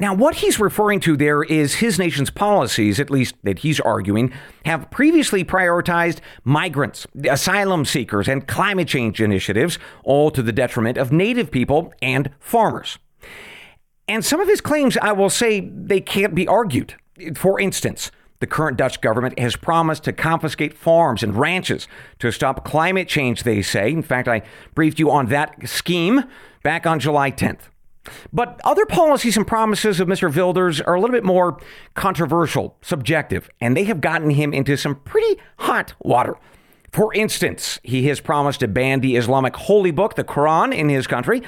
Now, 0.00 0.12
what 0.12 0.36
he's 0.36 0.58
referring 0.58 0.98
to 1.00 1.16
there 1.16 1.44
is 1.44 1.76
his 1.76 2.00
nation's 2.00 2.28
policies, 2.28 2.98
at 2.98 3.10
least 3.10 3.36
that 3.44 3.60
he's 3.60 3.78
arguing, 3.78 4.32
have 4.64 4.90
previously 4.90 5.44
prioritized 5.44 6.18
migrants, 6.42 7.06
asylum 7.28 7.84
seekers, 7.84 8.28
and 8.28 8.46
climate 8.48 8.88
change 8.88 9.20
initiatives, 9.20 9.78
all 10.02 10.32
to 10.32 10.42
the 10.42 10.52
detriment 10.52 10.98
of 10.98 11.12
native 11.12 11.50
people 11.50 11.94
and 12.02 12.30
farmers. 12.40 12.98
And 14.08 14.24
some 14.24 14.40
of 14.40 14.48
his 14.48 14.60
claims, 14.60 14.98
I 14.98 15.12
will 15.12 15.30
say, 15.30 15.60
they 15.60 16.00
can't 16.00 16.34
be 16.34 16.48
argued. 16.48 16.96
For 17.36 17.60
instance, 17.60 18.10
the 18.44 18.48
current 18.48 18.76
Dutch 18.76 19.00
government 19.00 19.38
has 19.38 19.56
promised 19.56 20.04
to 20.04 20.12
confiscate 20.12 20.76
farms 20.76 21.22
and 21.22 21.34
ranches 21.34 21.88
to 22.18 22.30
stop 22.30 22.62
climate 22.62 23.08
change, 23.08 23.42
they 23.42 23.62
say. 23.62 23.90
In 23.90 24.02
fact, 24.02 24.28
I 24.28 24.42
briefed 24.74 24.98
you 24.98 25.10
on 25.10 25.28
that 25.28 25.66
scheme 25.66 26.24
back 26.62 26.86
on 26.86 27.00
July 27.00 27.30
10th. 27.30 27.70
But 28.34 28.60
other 28.62 28.84
policies 28.84 29.38
and 29.38 29.46
promises 29.46 29.98
of 29.98 30.08
Mr. 30.08 30.30
Wilders 30.30 30.82
are 30.82 30.92
a 30.92 31.00
little 31.00 31.14
bit 31.16 31.24
more 31.24 31.58
controversial, 31.94 32.76
subjective, 32.82 33.48
and 33.62 33.74
they 33.74 33.84
have 33.84 34.02
gotten 34.02 34.28
him 34.28 34.52
into 34.52 34.76
some 34.76 34.96
pretty 34.96 35.40
hot 35.60 35.94
water. 36.00 36.36
For 36.92 37.14
instance, 37.14 37.80
he 37.82 38.08
has 38.08 38.20
promised 38.20 38.60
to 38.60 38.68
ban 38.68 39.00
the 39.00 39.16
Islamic 39.16 39.56
holy 39.56 39.90
book, 39.90 40.16
the 40.16 40.24
Quran, 40.24 40.76
in 40.76 40.90
his 40.90 41.06
country. 41.06 41.40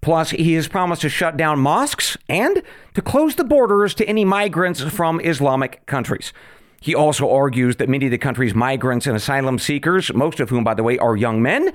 Plus, 0.00 0.30
he 0.30 0.54
has 0.54 0.68
promised 0.68 1.02
to 1.02 1.08
shut 1.08 1.36
down 1.36 1.58
mosques 1.58 2.16
and 2.28 2.62
to 2.94 3.02
close 3.02 3.34
the 3.34 3.44
borders 3.44 3.94
to 3.94 4.08
any 4.08 4.24
migrants 4.24 4.80
from 4.82 5.20
Islamic 5.20 5.84
countries. 5.86 6.32
He 6.80 6.94
also 6.94 7.28
argues 7.30 7.76
that 7.76 7.88
many 7.88 8.06
of 8.06 8.12
the 8.12 8.18
country's 8.18 8.54
migrants 8.54 9.06
and 9.06 9.16
asylum 9.16 9.58
seekers, 9.58 10.12
most 10.14 10.38
of 10.38 10.50
whom, 10.50 10.62
by 10.62 10.74
the 10.74 10.84
way, 10.84 10.98
are 10.98 11.16
young 11.16 11.42
men, 11.42 11.72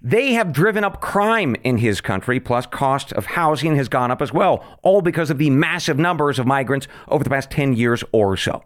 they 0.00 0.34
have 0.34 0.52
driven 0.52 0.84
up 0.84 1.00
crime 1.00 1.56
in 1.64 1.78
his 1.78 2.00
country, 2.00 2.38
plus 2.38 2.66
cost 2.66 3.12
of 3.14 3.26
housing 3.26 3.74
has 3.76 3.88
gone 3.88 4.10
up 4.10 4.20
as 4.20 4.32
well, 4.32 4.62
all 4.82 5.00
because 5.00 5.30
of 5.30 5.38
the 5.38 5.50
massive 5.50 5.98
numbers 5.98 6.38
of 6.38 6.46
migrants 6.46 6.86
over 7.08 7.24
the 7.24 7.30
past 7.30 7.50
10 7.50 7.72
years 7.72 8.04
or 8.12 8.36
so. 8.36 8.62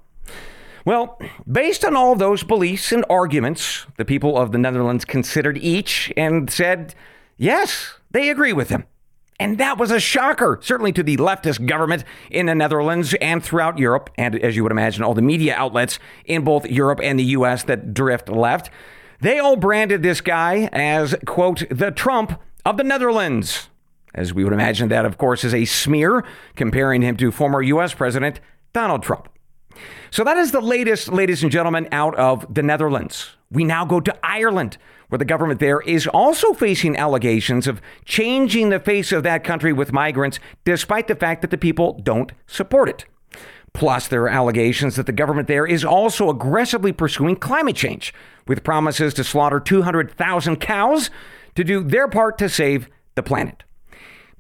Well, 0.85 1.21
based 1.51 1.85
on 1.85 1.95
all 1.95 2.17
those 2.17 2.43
beliefs 2.43 2.93
and 2.93 3.05
arguments, 3.09 3.87
the 3.99 4.05
people 4.05 4.37
of 4.37 4.53
the 4.53 4.59
Netherlands 4.59 5.05
considered 5.05 5.59
each 5.59 6.13
and 6.17 6.51
said, 6.51 6.95
yes, 7.37 7.95
they 8.11 8.31
agree 8.31 8.53
with 8.53 8.71
him. 8.71 8.85
And 9.41 9.59
that 9.59 9.79
was 9.79 9.91
a 9.91 10.01
shocker, 10.01 10.59
certainly 10.61 10.93
to 10.93 11.03
the 11.03 11.17
leftist 11.17 11.65
government 11.67 12.05
in 12.31 12.47
the 12.47 12.55
Netherlands 12.55 13.15
and 13.21 13.43
throughout 13.43 13.79
Europe, 13.79 14.11
and 14.19 14.35
as 14.35 14.57
you 14.57 14.65
would 14.65 14.73
imagine, 14.73 15.05
all 15.05 15.15
the 15.15 15.23
media 15.23 15.55
outlets 15.55 16.01
in 16.25 16.43
both 16.43 16.67
Europe 16.67 17.01
and 17.03 17.19
the 17.19 17.25
US 17.25 17.63
that 17.65 17.95
drift 17.95 18.29
left. 18.29 18.71
They 19.21 19.39
all 19.39 19.57
branded 19.57 20.03
this 20.03 20.21
guy 20.21 20.69
as, 20.73 21.15
quote, 21.25 21.65
the 21.71 21.91
Trump 21.91 22.41
of 22.65 22.77
the 22.77 22.85
Netherlands. 22.85 23.69
As 24.15 24.35
we 24.35 24.43
would 24.43 24.53
imagine, 24.53 24.89
that, 24.89 25.05
of 25.05 25.19
course, 25.19 25.45
is 25.45 25.55
a 25.55 25.65
smear 25.65 26.25
comparing 26.57 27.03
him 27.03 27.17
to 27.19 27.31
former 27.31 27.63
US 27.63 27.95
President 27.95 28.41
Donald 28.73 29.03
Trump. 29.03 29.29
So 30.11 30.25
that 30.25 30.37
is 30.37 30.51
the 30.51 30.61
latest, 30.61 31.09
ladies 31.13 31.43
and 31.43 31.53
gentlemen, 31.53 31.89
out 31.93 32.15
of 32.17 32.53
the 32.53 32.63
Netherlands. 32.63 33.37
We 33.51 33.65
now 33.65 33.85
go 33.85 34.01
to 34.01 34.19
Ireland, 34.23 34.79
where 35.09 35.19
the 35.19 35.25
government 35.25 35.61
there 35.61 35.81
is 35.81 36.07
also 36.07 36.53
facing 36.53 36.97
allegations 36.97 37.67
of 37.67 37.81
changing 38.05 38.69
the 38.69 38.81
face 38.81 39.13
of 39.13 39.23
that 39.23 39.45
country 39.45 39.73
with 39.73 39.93
migrants, 39.93 40.39
despite 40.65 41.09
the 41.09 41.15
fact 41.15 41.43
that 41.43 41.51
the 41.51 41.59
people 41.59 42.01
don't 42.03 42.33
support 42.47 42.89
it. 42.89 43.05
Plus, 43.73 44.09
there 44.09 44.23
are 44.23 44.29
allegations 44.29 44.97
that 44.97 45.07
the 45.07 45.13
government 45.13 45.49
there 45.49 45.67
is 45.67 45.85
also 45.85 46.31
aggressively 46.31 46.93
pursuing 46.93 47.37
climate 47.37 47.77
change, 47.77 48.15
with 48.47 48.65
promises 48.65 49.15
to 49.15 49.25
slaughter 49.25 49.61
200,000 49.61 50.57
cows 50.57 51.11
to 51.55 51.65
do 51.65 51.83
their 51.83 52.09
part 52.09 52.39
to 52.39 52.49
save 52.49 52.89
the 53.15 53.23
planet. 53.23 53.63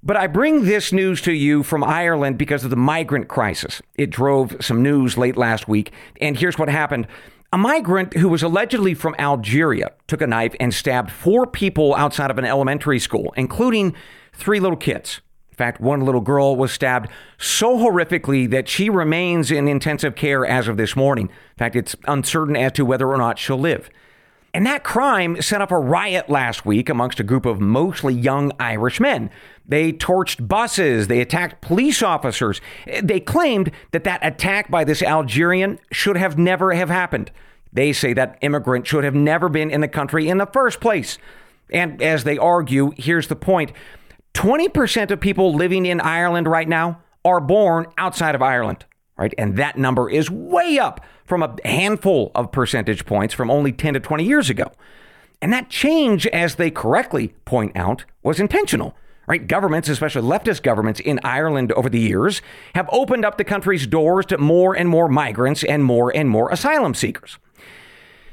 But 0.02 0.16
I 0.16 0.28
bring 0.28 0.64
this 0.64 0.92
news 0.92 1.20
to 1.22 1.32
you 1.32 1.62
from 1.62 1.82
Ireland 1.82 2.38
because 2.38 2.64
of 2.64 2.70
the 2.70 2.76
migrant 2.76 3.28
crisis. 3.28 3.82
It 3.96 4.10
drove 4.10 4.56
some 4.60 4.82
news 4.82 5.18
late 5.18 5.36
last 5.36 5.68
week, 5.68 5.92
and 6.20 6.38
here's 6.38 6.58
what 6.58 6.68
happened. 6.68 7.06
A 7.50 7.56
migrant 7.56 8.14
who 8.18 8.28
was 8.28 8.42
allegedly 8.42 8.92
from 8.92 9.14
Algeria 9.18 9.92
took 10.06 10.20
a 10.20 10.26
knife 10.26 10.54
and 10.60 10.74
stabbed 10.74 11.10
four 11.10 11.46
people 11.46 11.94
outside 11.94 12.30
of 12.30 12.36
an 12.36 12.44
elementary 12.44 12.98
school, 12.98 13.32
including 13.38 13.94
three 14.34 14.60
little 14.60 14.76
kids. 14.76 15.22
In 15.50 15.56
fact, 15.56 15.80
one 15.80 16.02
little 16.02 16.20
girl 16.20 16.56
was 16.56 16.72
stabbed 16.72 17.08
so 17.38 17.78
horrifically 17.78 18.50
that 18.50 18.68
she 18.68 18.90
remains 18.90 19.50
in 19.50 19.66
intensive 19.66 20.14
care 20.14 20.44
as 20.44 20.68
of 20.68 20.76
this 20.76 20.94
morning. 20.94 21.28
In 21.28 21.56
fact, 21.56 21.74
it's 21.74 21.96
uncertain 22.06 22.54
as 22.54 22.72
to 22.72 22.84
whether 22.84 23.08
or 23.08 23.16
not 23.16 23.38
she'll 23.38 23.58
live. 23.58 23.88
And 24.52 24.66
that 24.66 24.84
crime 24.84 25.40
set 25.40 25.62
up 25.62 25.70
a 25.70 25.78
riot 25.78 26.28
last 26.28 26.66
week 26.66 26.90
amongst 26.90 27.18
a 27.18 27.24
group 27.24 27.46
of 27.46 27.60
mostly 27.60 28.12
young 28.12 28.52
Irish 28.60 29.00
men. 29.00 29.30
They 29.68 29.92
torched 29.92 30.48
buses, 30.48 31.08
they 31.08 31.20
attacked 31.20 31.60
police 31.60 32.02
officers. 32.02 32.60
They 33.02 33.20
claimed 33.20 33.70
that 33.92 34.04
that 34.04 34.24
attack 34.24 34.70
by 34.70 34.84
this 34.84 35.02
Algerian 35.02 35.78
should 35.92 36.16
have 36.16 36.38
never 36.38 36.72
have 36.72 36.88
happened. 36.88 37.30
They 37.72 37.92
say 37.92 38.14
that 38.14 38.38
immigrant 38.40 38.86
should 38.86 39.04
have 39.04 39.14
never 39.14 39.48
been 39.48 39.70
in 39.70 39.82
the 39.82 39.88
country 39.88 40.28
in 40.28 40.38
the 40.38 40.46
first 40.46 40.80
place. 40.80 41.18
And 41.70 42.00
as 42.00 42.24
they 42.24 42.38
argue, 42.38 42.92
here's 42.96 43.28
the 43.28 43.36
point 43.36 43.72
20% 44.34 45.10
of 45.10 45.20
people 45.20 45.54
living 45.54 45.84
in 45.84 46.00
Ireland 46.00 46.48
right 46.48 46.68
now 46.68 47.02
are 47.24 47.40
born 47.40 47.86
outside 47.98 48.34
of 48.34 48.42
Ireland 48.42 48.86
right? 49.18 49.34
And 49.36 49.56
that 49.56 49.76
number 49.76 50.08
is 50.08 50.30
way 50.30 50.78
up 50.78 51.04
from 51.26 51.42
a 51.42 51.54
handful 51.64 52.30
of 52.34 52.52
percentage 52.52 53.04
points 53.04 53.34
from 53.34 53.50
only 53.50 53.72
10 53.72 53.94
to 53.94 54.00
20 54.00 54.24
years 54.24 54.48
ago. 54.48 54.72
And 55.42 55.52
that 55.52 55.68
change, 55.68 56.26
as 56.28 56.54
they 56.54 56.70
correctly 56.70 57.34
point 57.44 57.76
out, 57.76 58.04
was 58.22 58.40
intentional. 58.40 58.96
Right? 59.28 59.46
Governments, 59.46 59.90
especially 59.90 60.22
leftist 60.22 60.62
governments 60.62 61.00
in 61.00 61.20
Ireland 61.22 61.70
over 61.72 61.90
the 61.90 62.00
years, 62.00 62.40
have 62.74 62.88
opened 62.90 63.26
up 63.26 63.36
the 63.36 63.44
country's 63.44 63.86
doors 63.86 64.24
to 64.26 64.38
more 64.38 64.74
and 64.74 64.88
more 64.88 65.06
migrants 65.06 65.62
and 65.62 65.84
more 65.84 66.10
and 66.16 66.30
more 66.30 66.50
asylum 66.50 66.94
seekers. 66.94 67.38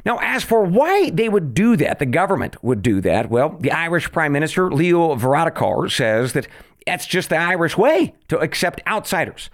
Now, 0.06 0.20
as 0.22 0.44
for 0.44 0.64
why 0.64 1.10
they 1.10 1.28
would 1.28 1.54
do 1.54 1.76
that, 1.78 2.00
the 2.00 2.06
government 2.06 2.64
would 2.64 2.82
do 2.82 3.02
that, 3.02 3.30
well, 3.30 3.58
the 3.60 3.72
Irish 3.72 4.12
Prime 4.12 4.32
Minister, 4.32 4.72
Leo 4.72 5.16
Varadkar, 5.16 5.92
says 5.92 6.34
that 6.34 6.48
that's 6.86 7.08
just 7.08 7.30
the 7.30 7.38
Irish 7.38 7.76
way 7.76 8.14
to 8.28 8.38
accept 8.38 8.82
outsiders. 8.88 9.50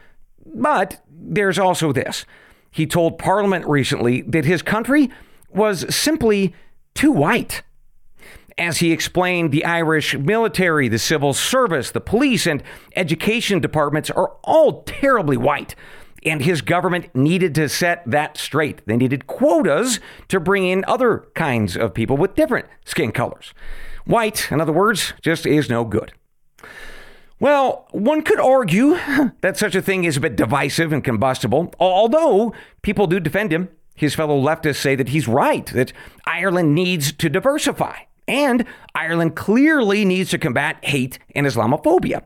But 0.46 1.02
there's 1.10 1.58
also 1.58 1.92
this. 1.94 2.26
He 2.70 2.86
told 2.86 3.18
Parliament 3.18 3.66
recently 3.66 4.22
that 4.24 4.46
his 4.46 4.62
country 4.62 5.10
was 5.50 5.94
simply 5.94 6.54
too 6.94 7.12
white. 7.12 7.64
As 8.58 8.80
he 8.80 8.92
explained, 8.92 9.52
the 9.52 9.66
Irish 9.66 10.18
military, 10.18 10.88
the 10.88 11.00
civil 11.00 11.34
service, 11.34 11.92
the 11.92 12.02
police, 12.02 12.46
and 12.46 12.64
education 12.96 13.60
departments 13.60 14.10
are 14.10 14.34
all 14.44 14.84
terribly 14.84 15.38
white. 15.38 15.76
And 16.24 16.44
his 16.44 16.62
government 16.62 17.16
needed 17.16 17.56
to 17.56 17.68
set 17.68 18.04
that 18.06 18.38
straight. 18.38 18.86
They 18.86 18.98
needed 18.98 19.26
quotas 19.26 20.00
to 20.28 20.40
bring 20.40 20.68
in 20.68 20.86
other 20.88 21.28
kinds 21.34 21.76
of 21.76 21.94
people 21.94 22.16
with 22.18 22.36
different 22.36 22.68
skin 22.86 23.12
colors. 23.12 23.54
White, 24.06 24.52
in 24.52 24.62
other 24.62 24.72
words, 24.72 25.14
just 25.22 25.46
is 25.46 25.70
no 25.70 25.84
good. 25.84 26.14
Well, 27.40 27.88
one 27.90 28.22
could 28.22 28.40
argue 28.40 28.92
that 29.42 29.58
such 29.58 29.74
a 29.74 29.82
thing 29.82 30.04
is 30.04 30.18
a 30.18 30.22
bit 30.22 30.36
divisive 30.36 30.94
and 30.94 31.04
combustible, 31.04 31.74
although 31.80 32.54
people 32.84 33.08
do 33.08 33.20
defend 33.20 33.52
him. 33.52 33.70
His 33.96 34.14
fellow 34.14 34.40
leftists 34.40 34.78
say 34.78 34.96
that 34.96 35.10
he's 35.10 35.28
right, 35.28 35.66
that 35.68 35.92
Ireland 36.26 36.76
needs 36.76 37.12
to 37.14 37.30
diversify, 37.30 37.96
and 38.28 38.66
Ireland 38.96 39.36
clearly 39.36 40.06
needs 40.06 40.32
to 40.32 40.38
combat 40.38 40.84
hate 40.84 41.20
and 41.36 41.46
Islamophobia. 41.46 42.24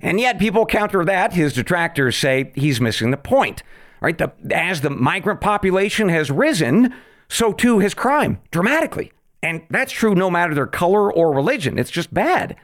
And 0.00 0.20
yet, 0.20 0.38
people 0.38 0.64
counter 0.64 1.04
that. 1.04 1.32
His 1.32 1.52
detractors 1.52 2.16
say 2.16 2.52
he's 2.54 2.80
missing 2.80 3.10
the 3.10 3.16
point. 3.16 3.62
Right? 4.00 4.16
The, 4.16 4.32
as 4.52 4.80
the 4.80 4.90
migrant 4.90 5.40
population 5.40 6.08
has 6.08 6.30
risen, 6.30 6.94
so 7.28 7.52
too 7.52 7.80
has 7.80 7.94
crime 7.94 8.38
dramatically. 8.52 9.12
And 9.42 9.62
that's 9.70 9.92
true 9.92 10.14
no 10.14 10.30
matter 10.30 10.54
their 10.54 10.66
color 10.66 11.12
or 11.12 11.34
religion. 11.34 11.78
It's 11.78 11.90
just 11.90 12.14
bad. 12.14 12.56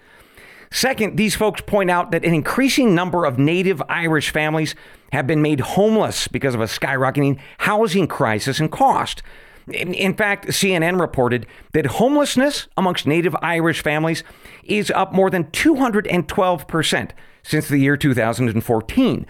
Second, 0.71 1.17
these 1.17 1.37
folks 1.37 1.61
point 1.61 1.91
out 1.91 2.11
that 2.11 2.25
an 2.25 2.35
increasing 2.35 2.95
number 2.95 3.25
of 3.25 3.39
native 3.39 3.81
Irish 3.89 4.31
families 4.31 4.75
have 5.13 5.27
been 5.27 5.41
made 5.43 5.61
homeless 5.61 6.27
because 6.27 6.55
of 6.55 6.61
a 6.61 6.65
skyrocketing 6.65 7.39
housing 7.59 8.09
crisis 8.09 8.59
and 8.59 8.73
cost. 8.73 9.23
In 9.69 10.15
fact, 10.15 10.49
CNN 10.49 11.01
reported 11.01 11.47
that 11.73 11.87
homelessness 11.87 12.69
amongst 12.77 13.07
native 13.07 13.35
Irish 13.41 13.83
families 13.83 14.23
is 14.63 14.91
up 14.91 15.13
more 15.13 15.31
than 15.31 15.45
212% 15.45 17.11
since 17.43 17.69
the 17.69 17.79
year 17.79 17.97
2014. 17.97 19.27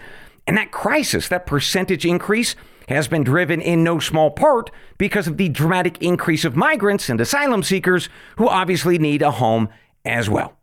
And 0.47 0.57
that 0.57 0.71
crisis, 0.71 1.27
that 1.29 1.45
percentage 1.45 2.05
increase, 2.05 2.55
has 2.87 3.07
been 3.07 3.23
driven 3.23 3.61
in 3.61 3.83
no 3.83 3.97
small 3.99 4.29
part 4.29 4.69
because 4.97 5.27
of 5.27 5.37
the 5.37 5.49
dramatic 5.49 6.01
increase 6.01 6.45
of 6.45 6.55
migrants 6.55 7.09
and 7.09 7.19
asylum 7.19 7.63
seekers 7.63 8.09
who 8.37 8.47
obviously 8.47 8.99
need 8.99 9.21
a 9.21 9.31
home 9.31 9.69
as 10.03 10.29
well. 10.29 10.57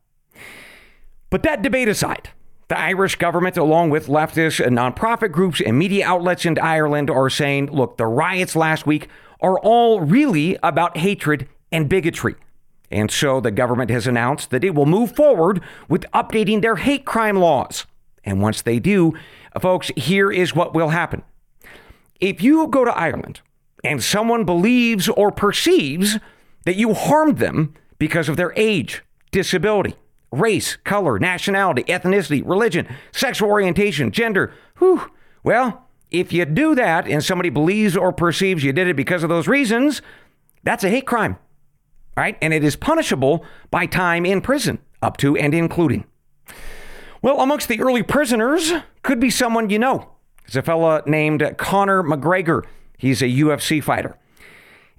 But 1.30 1.42
that 1.42 1.62
debate 1.62 1.88
aside, 1.88 2.30
the 2.68 2.78
Irish 2.78 3.16
government, 3.16 3.56
along 3.56 3.90
with 3.90 4.06
leftist 4.06 4.64
and 4.64 4.78
nonprofit 4.78 5.32
groups 5.32 5.61
and 5.61 5.78
media 5.78 6.06
outlets 6.06 6.46
in 6.46 6.58
Ireland, 6.58 7.11
are 7.11 7.28
saying, 7.28 7.70
look, 7.72 7.96
the 7.96 8.06
riots 8.06 8.54
last 8.54 8.87
week 8.87 9.08
are 9.42 9.59
all 9.59 10.00
really 10.00 10.57
about 10.62 10.96
hatred 10.96 11.48
and 11.70 11.88
bigotry. 11.88 12.37
And 12.90 13.11
so 13.11 13.40
the 13.40 13.50
government 13.50 13.90
has 13.90 14.07
announced 14.07 14.50
that 14.50 14.64
it 14.64 14.74
will 14.74 14.87
move 14.87 15.14
forward 15.14 15.61
with 15.88 16.05
updating 16.12 16.62
their 16.62 16.76
hate 16.76 17.05
crime 17.05 17.37
laws. 17.37 17.87
And 18.24 18.40
once 18.40 18.62
they 18.62 18.78
do, 18.78 19.14
folks, 19.61 19.90
here 19.96 20.31
is 20.31 20.55
what 20.55 20.74
will 20.74 20.90
happen. 20.90 21.22
If 22.20 22.42
you 22.42 22.68
go 22.68 22.85
to 22.85 22.96
Ireland 22.96 23.40
and 23.83 24.02
someone 24.02 24.44
believes 24.44 25.09
or 25.09 25.33
perceives 25.33 26.18
that 26.64 26.76
you 26.76 26.94
harmed 26.94 27.38
them 27.38 27.74
because 27.98 28.28
of 28.28 28.37
their 28.37 28.52
age, 28.57 29.02
disability, 29.33 29.96
race, 30.31 30.76
color, 30.76 31.18
nationality, 31.18 31.83
ethnicity, 31.85 32.42
religion, 32.44 32.87
sexual 33.11 33.50
orientation, 33.50 34.11
gender. 34.11 34.52
Whew. 34.78 35.11
Well, 35.42 35.87
if 36.12 36.33
you 36.33 36.44
do 36.44 36.75
that 36.75 37.09
and 37.09 37.25
somebody 37.25 37.51
believes 37.51 37.96
or 37.96 38.12
perceives 38.12 38.62
you 38.62 38.72
did 38.72 38.87
it 38.87 38.96
because 38.96 39.22
of 39.22 39.29
those 39.29 39.48
reasons, 39.48 40.03
that's 40.62 40.85
a 40.85 40.88
hate 40.88 41.07
crime, 41.07 41.38
right? 42.16 42.37
And 42.40 42.53
it 42.53 42.62
is 42.62 42.77
punishable 42.77 43.44
by 43.70 43.87
time 43.87 44.25
in 44.25 44.40
prison, 44.40 44.79
up 45.01 45.16
to 45.18 45.37
and 45.37 45.55
including. 45.55 46.05
Well, 47.22 47.40
amongst 47.40 47.68
the 47.68 47.81
early 47.81 48.03
prisoners 48.03 48.72
could 49.03 49.20
be 49.20 49.31
someone 49.31 49.70
you 49.70 49.79
know. 49.79 50.11
It's 50.44 50.57
a 50.57 50.62
fella 50.62 51.03
named 51.07 51.55
Conor 51.57 52.03
McGregor. 52.03 52.64
He's 52.98 53.22
a 53.22 53.27
UFC 53.27 53.83
fighter. 53.83 54.18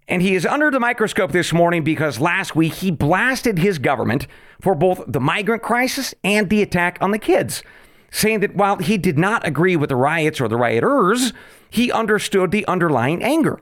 And 0.08 0.22
he 0.22 0.36
is 0.36 0.46
under 0.46 0.70
the 0.70 0.80
microscope 0.80 1.32
this 1.32 1.54
morning 1.54 1.84
because 1.84 2.20
last 2.20 2.56
week 2.56 2.74
he 2.76 2.92
blasted 2.92 3.60
his 3.60 3.80
government 3.80 4.28
for 4.60 4.76
both 4.76 5.04
the 5.08 5.20
migrant 5.20 5.64
crisis 5.64 6.14
and 6.24 6.50
the 6.50 6.62
attack 6.62 6.98
on 7.00 7.12
the 7.12 7.20
kids, 7.20 7.64
saying 8.14 8.42
that 8.42 8.56
while 8.56 8.78
he 8.78 8.98
did 8.98 9.18
not 9.18 9.46
agree 9.46 9.76
with 9.76 9.90
the 9.90 9.96
riots 9.96 10.40
or 10.40 10.48
the 10.48 10.56
rioters, 10.56 11.34
he 11.70 11.92
understood 11.92 12.52
the 12.52 12.66
underlying 12.68 13.24
anger. 13.24 13.60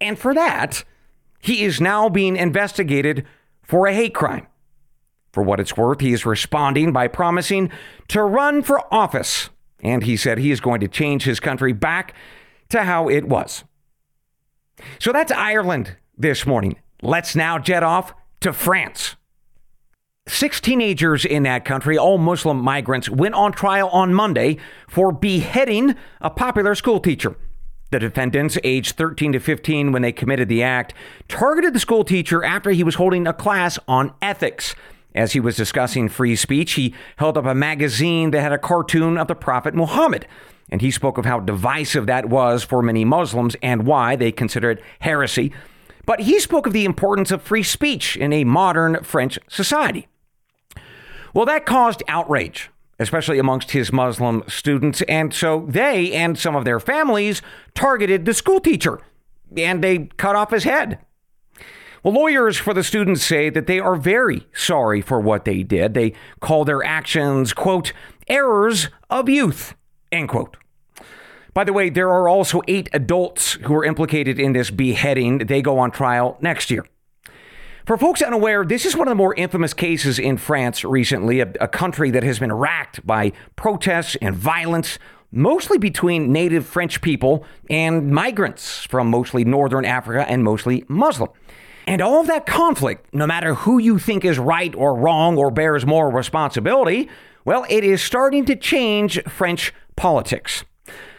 And 0.00 0.18
for 0.18 0.34
that, 0.34 0.84
he 1.40 1.64
is 1.64 1.80
now 1.80 2.10
being 2.10 2.36
investigated 2.36 3.26
for 3.62 3.86
a 3.86 3.94
hate 3.94 4.14
crime. 4.14 4.46
For 5.32 5.42
what 5.42 5.60
it's 5.60 5.78
worth, 5.78 6.00
he 6.00 6.12
is 6.12 6.26
responding 6.26 6.92
by 6.92 7.08
promising 7.08 7.70
to 8.08 8.22
run 8.22 8.62
for 8.62 8.82
office. 8.94 9.48
And 9.80 10.02
he 10.02 10.16
said 10.16 10.38
he 10.38 10.50
is 10.50 10.60
going 10.60 10.80
to 10.80 10.88
change 10.88 11.24
his 11.24 11.40
country 11.40 11.72
back 11.72 12.14
to 12.68 12.84
how 12.84 13.08
it 13.08 13.26
was. 13.26 13.64
So 14.98 15.10
that's 15.10 15.32
Ireland 15.32 15.96
this 16.18 16.46
morning. 16.46 16.76
Let's 17.00 17.34
now 17.34 17.58
jet 17.58 17.82
off 17.82 18.12
to 18.40 18.52
France. 18.52 19.16
Six 20.28 20.60
teenagers 20.60 21.24
in 21.24 21.44
that 21.44 21.64
country, 21.64 21.96
all 21.96 22.18
Muslim 22.18 22.58
migrants, 22.58 23.08
went 23.08 23.36
on 23.36 23.52
trial 23.52 23.88
on 23.90 24.12
Monday 24.12 24.58
for 24.88 25.12
beheading 25.12 25.94
a 26.20 26.30
popular 26.30 26.74
school 26.74 26.98
teacher. 26.98 27.36
The 27.92 28.00
defendants, 28.00 28.58
aged 28.64 28.96
13 28.96 29.32
to 29.32 29.40
15 29.40 29.92
when 29.92 30.02
they 30.02 30.10
committed 30.10 30.48
the 30.48 30.64
act, 30.64 30.94
targeted 31.28 31.72
the 31.72 31.80
school 31.80 32.02
teacher 32.02 32.42
after 32.42 32.70
he 32.70 32.82
was 32.82 32.96
holding 32.96 33.28
a 33.28 33.32
class 33.32 33.78
on 33.86 34.12
ethics. 34.20 34.74
As 35.14 35.32
he 35.32 35.40
was 35.40 35.56
discussing 35.56 36.08
free 36.08 36.34
speech, 36.34 36.72
he 36.72 36.92
held 37.16 37.38
up 37.38 37.46
a 37.46 37.54
magazine 37.54 38.32
that 38.32 38.42
had 38.42 38.52
a 38.52 38.58
cartoon 38.58 39.16
of 39.16 39.28
the 39.28 39.36
Prophet 39.36 39.74
Muhammad. 39.74 40.26
And 40.68 40.82
he 40.82 40.90
spoke 40.90 41.16
of 41.16 41.24
how 41.24 41.38
divisive 41.38 42.06
that 42.06 42.28
was 42.28 42.64
for 42.64 42.82
many 42.82 43.04
Muslims 43.04 43.54
and 43.62 43.86
why 43.86 44.16
they 44.16 44.32
consider 44.32 44.72
it 44.72 44.82
heresy. 44.98 45.52
But 46.04 46.20
he 46.20 46.40
spoke 46.40 46.66
of 46.66 46.72
the 46.72 46.84
importance 46.84 47.30
of 47.30 47.42
free 47.42 47.62
speech 47.62 48.16
in 48.16 48.32
a 48.32 48.42
modern 48.42 49.02
French 49.04 49.38
society. 49.48 50.08
Well, 51.36 51.44
that 51.44 51.66
caused 51.66 52.02
outrage, 52.08 52.70
especially 52.98 53.38
amongst 53.38 53.72
his 53.72 53.92
Muslim 53.92 54.42
students. 54.46 55.02
And 55.02 55.34
so 55.34 55.66
they 55.68 56.14
and 56.14 56.38
some 56.38 56.56
of 56.56 56.64
their 56.64 56.80
families 56.80 57.42
targeted 57.74 58.24
the 58.24 58.32
school 58.32 58.58
teacher 58.58 59.02
and 59.54 59.84
they 59.84 60.08
cut 60.16 60.34
off 60.34 60.50
his 60.50 60.64
head. 60.64 60.98
Well, 62.02 62.14
lawyers 62.14 62.56
for 62.56 62.72
the 62.72 62.82
students 62.82 63.22
say 63.22 63.50
that 63.50 63.66
they 63.66 63.78
are 63.78 63.96
very 63.96 64.46
sorry 64.54 65.02
for 65.02 65.20
what 65.20 65.44
they 65.44 65.62
did. 65.62 65.92
They 65.92 66.14
call 66.40 66.64
their 66.64 66.82
actions, 66.82 67.52
quote, 67.52 67.92
errors 68.28 68.88
of 69.10 69.28
youth, 69.28 69.74
end 70.10 70.30
quote. 70.30 70.56
By 71.52 71.64
the 71.64 71.74
way, 71.74 71.90
there 71.90 72.08
are 72.08 72.30
also 72.30 72.62
eight 72.66 72.88
adults 72.94 73.58
who 73.64 73.74
are 73.74 73.84
implicated 73.84 74.40
in 74.40 74.54
this 74.54 74.70
beheading. 74.70 75.36
They 75.36 75.60
go 75.60 75.78
on 75.80 75.90
trial 75.90 76.38
next 76.40 76.70
year. 76.70 76.86
For 77.86 77.96
folks 77.96 78.20
unaware, 78.20 78.64
this 78.64 78.84
is 78.84 78.96
one 78.96 79.06
of 79.06 79.12
the 79.12 79.14
more 79.14 79.32
infamous 79.36 79.72
cases 79.72 80.18
in 80.18 80.38
France 80.38 80.84
recently, 80.84 81.38
a, 81.38 81.52
a, 81.60 81.68
country 81.68 82.10
that 82.10 82.24
has 82.24 82.40
been 82.40 82.52
racked 82.52 83.06
by 83.06 83.30
protests 83.54 84.16
and 84.20 84.34
violence, 84.34 84.98
mostly 85.30 85.78
between 85.78 86.32
native 86.32 86.66
French 86.66 87.00
people 87.00 87.44
and 87.70 88.10
migrants 88.10 88.84
from 88.86 89.08
mostly 89.08 89.44
northern 89.44 89.84
Africa 89.84 90.28
and 90.28 90.42
mostly 90.42 90.84
Muslim. 90.88 91.30
And 91.86 92.02
all 92.02 92.20
of 92.20 92.26
that 92.26 92.44
conflict, 92.44 93.14
no 93.14 93.24
matter 93.24 93.54
who 93.54 93.78
you 93.78 94.00
think 94.00 94.24
is 94.24 94.36
right 94.36 94.74
or 94.74 94.96
wrong 94.96 95.38
or 95.38 95.52
bears 95.52 95.86
more 95.86 96.10
responsibility, 96.10 97.08
well, 97.44 97.64
it 97.70 97.84
is 97.84 98.02
starting 98.02 98.44
to 98.46 98.56
change 98.56 99.22
French 99.28 99.72
politics. 99.94 100.64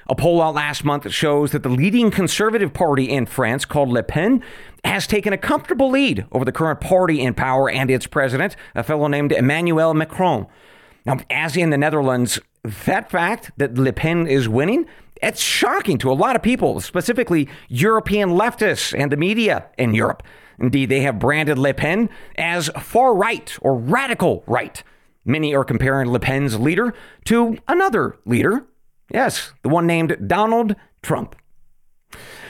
A 0.10 0.16
poll 0.16 0.42
out 0.42 0.56
last 0.56 0.86
month 0.86 1.12
shows 1.12 1.52
that 1.52 1.64
the 1.64 1.70
leading 1.70 2.12
conservative 2.12 2.74
party 2.74 3.10
in 3.10 3.26
France, 3.26 3.66
called 3.66 3.90
Le 3.90 4.04
Pen, 4.04 4.42
has 4.86 5.06
taken 5.06 5.34
a 5.34 5.38
comfortable 5.38 5.90
lead 5.90 6.26
over 6.32 6.46
the 6.46 6.52
current 6.54 6.80
party 6.80 7.20
in 7.20 7.34
power 7.34 7.70
and 7.70 7.92
its 7.92 8.08
president, 8.08 8.56
a 8.74 8.84
fellow 8.84 9.08
named 9.08 9.34
Emmanuel 9.34 9.94
Macron. 9.94 10.48
Now, 11.06 11.18
as 11.30 11.58
in 11.58 11.72
the 11.72 11.78
Netherlands, 11.78 12.40
that 12.86 13.12
fact 13.12 13.52
that 13.58 13.78
Le 13.78 13.92
Pen 13.92 14.28
is 14.28 14.48
winning, 14.48 14.86
it's 15.22 15.42
shocking 15.42 15.98
to 16.00 16.12
a 16.12 16.14
lot 16.14 16.36
of 16.36 16.42
people, 16.42 16.80
specifically 16.80 17.50
European 17.68 18.30
leftists 18.30 18.98
and 18.98 19.12
the 19.12 19.18
media 19.18 19.66
in 19.78 19.94
Europe. 19.94 20.24
Indeed, 20.60 20.90
they 20.90 21.02
have 21.02 21.20
branded 21.20 21.58
Le 21.58 21.74
Pen 21.74 22.10
as 22.38 22.70
far 22.80 23.14
right 23.14 23.58
or 23.62 23.76
radical 23.76 24.44
right. 24.48 24.82
Many 25.26 25.54
are 25.54 25.66
comparing 25.66 26.10
Le 26.10 26.20
Pen's 26.20 26.58
leader 26.60 26.94
to 27.26 27.58
another 27.68 28.18
leader, 28.26 28.66
Yes, 29.12 29.54
the 29.64 29.70
one 29.70 29.88
named 29.88 30.18
Donald 30.28 30.76
Trump. 31.02 31.36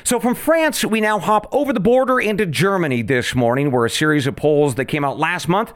So 0.04 0.20
from 0.20 0.36
France, 0.36 0.86
we 0.86 1.02
now 1.02 1.20
hop 1.20 1.48
over 1.52 1.74
the 1.74 1.80
border 1.80 2.20
into 2.20 2.46
Germany 2.46 3.02
this 3.02 3.36
morning, 3.36 3.72
where 3.72 3.86
a 3.86 3.90
series 3.90 4.26
of 4.26 4.36
polls 4.36 4.76
that 4.76 4.86
came 4.86 5.04
out 5.04 5.20
last 5.20 5.50
month 5.50 5.74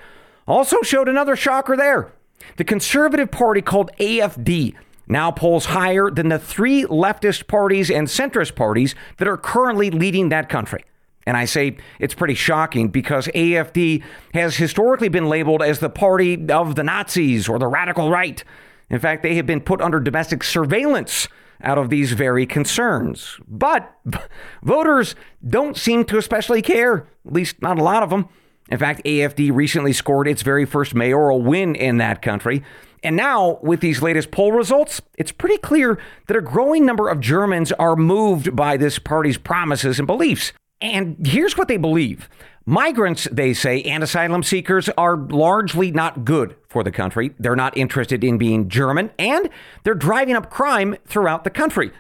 also 0.48 0.82
showed 0.82 1.10
another 1.10 1.36
shocker 1.36 1.76
there. 1.76 2.14
The 2.58 2.64
conservative 2.64 3.30
party 3.30 3.62
called 3.62 3.92
AFD 4.00 4.74
now 5.08 5.32
polls 5.32 5.66
higher 5.66 6.10
than 6.10 6.30
the 6.30 6.40
three 6.40 6.84
leftist 6.86 7.48
parties 7.48 7.92
and 7.92 8.08
centrist 8.08 8.56
parties 8.56 8.96
that 9.18 9.28
are 9.28 9.38
currently 9.38 9.92
leading 9.92 10.30
that 10.30 10.48
country. 10.48 10.86
And 11.26 11.38
I 11.38 11.46
say 11.46 11.78
it's 12.00 12.14
pretty 12.14 12.34
shocking 12.34 12.88
because 12.88 13.28
AFD 13.28 14.04
has 14.34 14.56
historically 14.56 15.10
been 15.10 15.28
labeled 15.28 15.62
as 15.62 15.80
the 15.80 15.90
party 15.90 16.50
of 16.50 16.76
the 16.76 16.84
Nazis 16.84 17.48
or 17.48 17.60
the 17.60 17.68
radical 17.68 18.10
right. 18.10 18.44
In 18.92 19.00
fact, 19.00 19.24
they 19.24 19.36
have 19.36 19.48
been 19.48 19.62
put 19.62 19.82
under 19.82 20.00
domestic 20.00 20.44
surveillance 20.44 21.30
out 21.64 21.78
of 21.78 21.90
these 21.90 22.12
very 22.12 22.46
concerns. 22.46 23.40
But 23.48 23.92
voters 24.64 25.16
don't 25.48 25.78
seem 25.78 26.04
to 26.06 26.18
especially 26.18 26.62
care, 26.62 27.08
at 27.26 27.34
least 27.34 27.62
not 27.62 27.80
a 27.80 27.84
lot 27.84 28.04
of 28.04 28.10
them. 28.10 28.28
In 28.70 28.78
fact, 28.78 29.04
AFD 29.06 29.54
recently 29.54 29.94
scored 29.94 30.28
its 30.28 30.44
very 30.44 30.66
first 30.66 30.94
mayoral 30.94 31.42
win 31.42 31.74
in 31.74 31.98
that 31.98 32.22
country. 32.22 32.64
And 33.04 33.16
now, 33.16 33.60
with 33.64 33.80
these 33.80 34.02
latest 34.02 34.30
poll 34.30 34.52
results, 34.52 35.02
it's 35.18 35.32
pretty 35.32 35.58
clear 35.58 35.98
that 36.28 36.38
a 36.38 36.42
growing 36.42 36.86
number 36.86 37.10
of 37.10 37.20
Germans 37.20 37.72
are 37.74 37.96
moved 37.96 38.56
by 38.56 38.78
this 38.78 39.00
party's 39.00 39.38
promises 39.38 40.00
and 40.00 40.06
beliefs. 40.06 40.54
And 40.82 41.16
here's 41.26 41.58
what 41.58 41.68
they 41.68 41.78
believe 41.78 42.30
Migrants, 42.66 43.28
they 43.32 43.54
say, 43.54 43.82
and 43.84 44.04
asylum 44.04 44.44
seekers 44.44 44.88
are 44.90 45.18
largely 45.18 45.92
not 45.92 46.24
good 46.24 46.56
for 46.70 46.84
the 46.84 46.92
country. 46.92 47.34
They're 47.40 47.56
not 47.56 47.76
interested 47.76 48.24
in 48.24 48.38
being 48.38 48.70
German, 48.70 49.12
and 49.18 49.50
they're 49.84 49.96
driving 49.96 50.36
up 50.36 50.52
crime 50.52 50.96
throughout 51.06 51.44
the 51.44 51.50
country. 51.50 51.92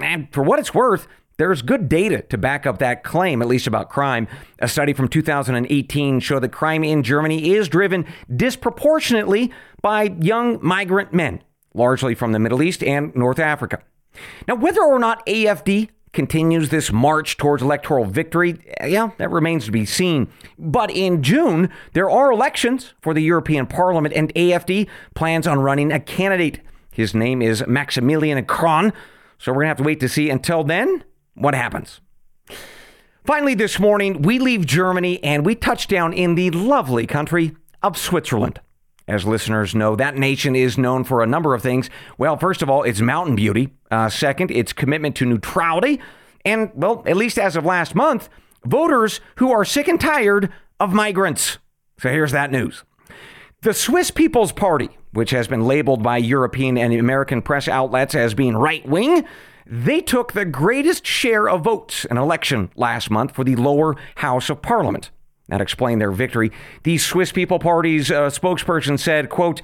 And 0.00 0.32
for 0.32 0.42
what 0.42 0.58
it's 0.58 0.72
worth, 0.72 1.06
there's 1.36 1.62
good 1.62 1.88
data 1.88 2.22
to 2.22 2.38
back 2.38 2.66
up 2.66 2.78
that 2.78 3.04
claim, 3.04 3.42
at 3.42 3.48
least 3.48 3.66
about 3.66 3.90
crime. 3.90 4.26
A 4.60 4.66
study 4.66 4.92
from 4.92 5.08
2018 5.08 6.20
showed 6.20 6.40
that 6.40 6.52
crime 6.52 6.82
in 6.82 7.02
Germany 7.02 7.52
is 7.52 7.68
driven 7.68 8.06
disproportionately 8.34 9.52
by 9.82 10.14
young 10.20 10.58
migrant 10.62 11.12
men, 11.12 11.42
largely 11.74 12.14
from 12.14 12.32
the 12.32 12.38
Middle 12.38 12.62
East 12.62 12.82
and 12.82 13.14
North 13.14 13.38
Africa. 13.38 13.80
Now, 14.48 14.56
whether 14.56 14.82
or 14.82 14.98
not 14.98 15.24
AFD 15.26 15.90
continues 16.12 16.68
this 16.68 16.92
march 16.92 17.36
towards 17.36 17.62
electoral 17.62 18.04
victory? 18.04 18.58
Eh, 18.78 18.86
yeah, 18.86 19.10
that 19.18 19.30
remains 19.30 19.66
to 19.66 19.72
be 19.72 19.84
seen. 19.84 20.28
But 20.58 20.90
in 20.90 21.22
June, 21.22 21.70
there 21.92 22.10
are 22.10 22.32
elections 22.32 22.94
for 23.00 23.14
the 23.14 23.22
European 23.22 23.66
Parliament, 23.66 24.14
and 24.14 24.32
AFD 24.34 24.88
plans 25.14 25.46
on 25.46 25.60
running 25.60 25.92
a 25.92 26.00
candidate. 26.00 26.60
His 26.92 27.14
name 27.14 27.42
is 27.42 27.64
Maximilian 27.66 28.44
Krah. 28.44 28.92
So 29.38 29.52
we're 29.52 29.62
going 29.62 29.66
to 29.66 29.68
have 29.68 29.76
to 29.78 29.84
wait 29.84 30.00
to 30.00 30.08
see 30.08 30.30
until 30.30 30.64
then 30.64 31.04
what 31.34 31.54
happens. 31.54 32.00
Finally, 33.24 33.54
this 33.54 33.78
morning, 33.78 34.22
we 34.22 34.38
leave 34.38 34.66
Germany 34.66 35.22
and 35.22 35.44
we 35.44 35.54
touch 35.54 35.86
down 35.86 36.12
in 36.12 36.34
the 36.34 36.50
lovely 36.50 37.06
country 37.06 37.54
of 37.82 37.96
Switzerland. 37.96 38.60
As 39.06 39.24
listeners 39.24 39.74
know, 39.74 39.96
that 39.96 40.16
nation 40.16 40.54
is 40.54 40.76
known 40.76 41.04
for 41.04 41.22
a 41.22 41.26
number 41.26 41.54
of 41.54 41.62
things. 41.62 41.88
Well, 42.18 42.36
first 42.36 42.62
of 42.62 42.68
all, 42.68 42.82
its 42.82 43.00
mountain 43.00 43.36
beauty. 43.36 43.70
Uh, 43.90 44.08
second, 44.08 44.50
its 44.50 44.72
commitment 44.72 45.16
to 45.16 45.24
neutrality. 45.24 46.00
And, 46.44 46.70
well, 46.74 47.02
at 47.06 47.16
least 47.16 47.38
as 47.38 47.56
of 47.56 47.64
last 47.64 47.94
month, 47.94 48.28
voters 48.64 49.20
who 49.36 49.50
are 49.50 49.64
sick 49.64 49.88
and 49.88 50.00
tired 50.00 50.52
of 50.80 50.92
migrants. 50.92 51.58
So 51.98 52.10
here's 52.10 52.32
that 52.32 52.50
news. 52.50 52.84
The 53.62 53.74
Swiss 53.74 54.10
People's 54.10 54.52
Party, 54.52 54.90
which 55.12 55.30
has 55.30 55.48
been 55.48 55.66
labeled 55.66 56.02
by 56.02 56.18
European 56.18 56.78
and 56.78 56.92
American 56.92 57.42
press 57.42 57.66
outlets 57.66 58.14
as 58.14 58.34
being 58.34 58.56
right 58.56 58.86
wing, 58.86 59.24
they 59.66 60.00
took 60.00 60.32
the 60.32 60.44
greatest 60.44 61.04
share 61.04 61.48
of 61.48 61.64
votes 61.64 62.04
in 62.04 62.16
an 62.16 62.22
election 62.22 62.70
last 62.76 63.10
month 63.10 63.34
for 63.34 63.44
the 63.44 63.56
lower 63.56 63.96
house 64.16 64.48
of 64.48 64.62
parliament. 64.62 65.10
That 65.48 65.60
explained 65.60 66.00
their 66.00 66.12
victory. 66.12 66.52
The 66.84 66.98
Swiss 66.98 67.32
People 67.32 67.58
Party's 67.58 68.10
uh, 68.10 68.28
spokesperson 68.28 68.98
said, 68.98 69.28
quote, 69.28 69.60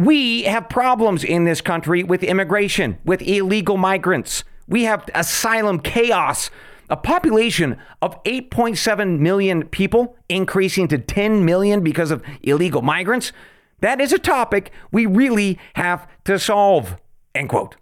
we 0.00 0.44
have 0.44 0.70
problems 0.70 1.24
in 1.24 1.44
this 1.44 1.60
country 1.60 2.02
with 2.02 2.22
immigration, 2.22 2.96
with 3.04 3.20
illegal 3.20 3.76
migrants. 3.76 4.44
We 4.66 4.84
have 4.84 5.06
asylum 5.14 5.80
chaos. 5.80 6.50
A 6.88 6.96
population 6.96 7.76
of 8.00 8.22
8.7 8.24 9.18
million 9.18 9.68
people 9.68 10.16
increasing 10.28 10.88
to 10.88 10.96
10 10.96 11.44
million 11.44 11.84
because 11.84 12.10
of 12.10 12.22
illegal 12.42 12.80
migrants. 12.80 13.32
That 13.80 14.00
is 14.00 14.12
a 14.14 14.18
topic 14.18 14.72
we 14.90 15.04
really 15.04 15.58
have 15.74 16.08
to 16.24 16.38
solve. 16.38 16.96
End 17.34 17.50
quote. 17.50 17.76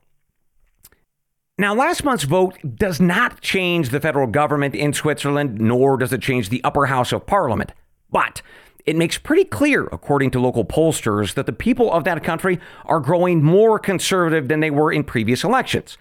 Now, 1.56 1.72
last 1.72 2.02
month's 2.02 2.24
vote 2.24 2.58
does 2.76 3.00
not 3.00 3.40
change 3.40 3.90
the 3.90 4.00
federal 4.00 4.26
government 4.26 4.74
in 4.74 4.92
Switzerland, 4.92 5.60
nor 5.60 5.96
does 5.96 6.12
it 6.12 6.20
change 6.20 6.48
the 6.48 6.62
upper 6.64 6.86
house 6.86 7.12
of 7.12 7.26
parliament. 7.26 7.72
But 8.10 8.42
it 8.88 8.96
makes 8.96 9.18
pretty 9.18 9.44
clear, 9.44 9.84
according 9.92 10.30
to 10.30 10.40
local 10.40 10.64
pollsters, 10.64 11.34
that 11.34 11.44
the 11.44 11.52
people 11.52 11.92
of 11.92 12.04
that 12.04 12.24
country 12.24 12.58
are 12.86 13.00
growing 13.00 13.42
more 13.42 13.78
conservative 13.78 14.48
than 14.48 14.60
they 14.60 14.70
were 14.70 14.90
in 14.90 15.04
previous 15.04 15.44
elections. 15.44 15.98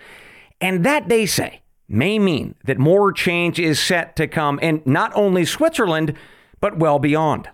And 0.61 0.85
that, 0.85 1.09
they 1.09 1.25
say, 1.25 1.63
may 1.89 2.17
mean 2.17 2.55
that 2.63 2.79
more 2.79 3.11
change 3.11 3.59
is 3.59 3.77
set 3.77 4.15
to 4.15 4.25
come 4.25 4.57
in 4.59 4.81
not 4.85 5.11
only 5.15 5.43
Switzerland, 5.43 6.13
but 6.61 6.79
well 6.79 6.97
beyond. 6.97 7.49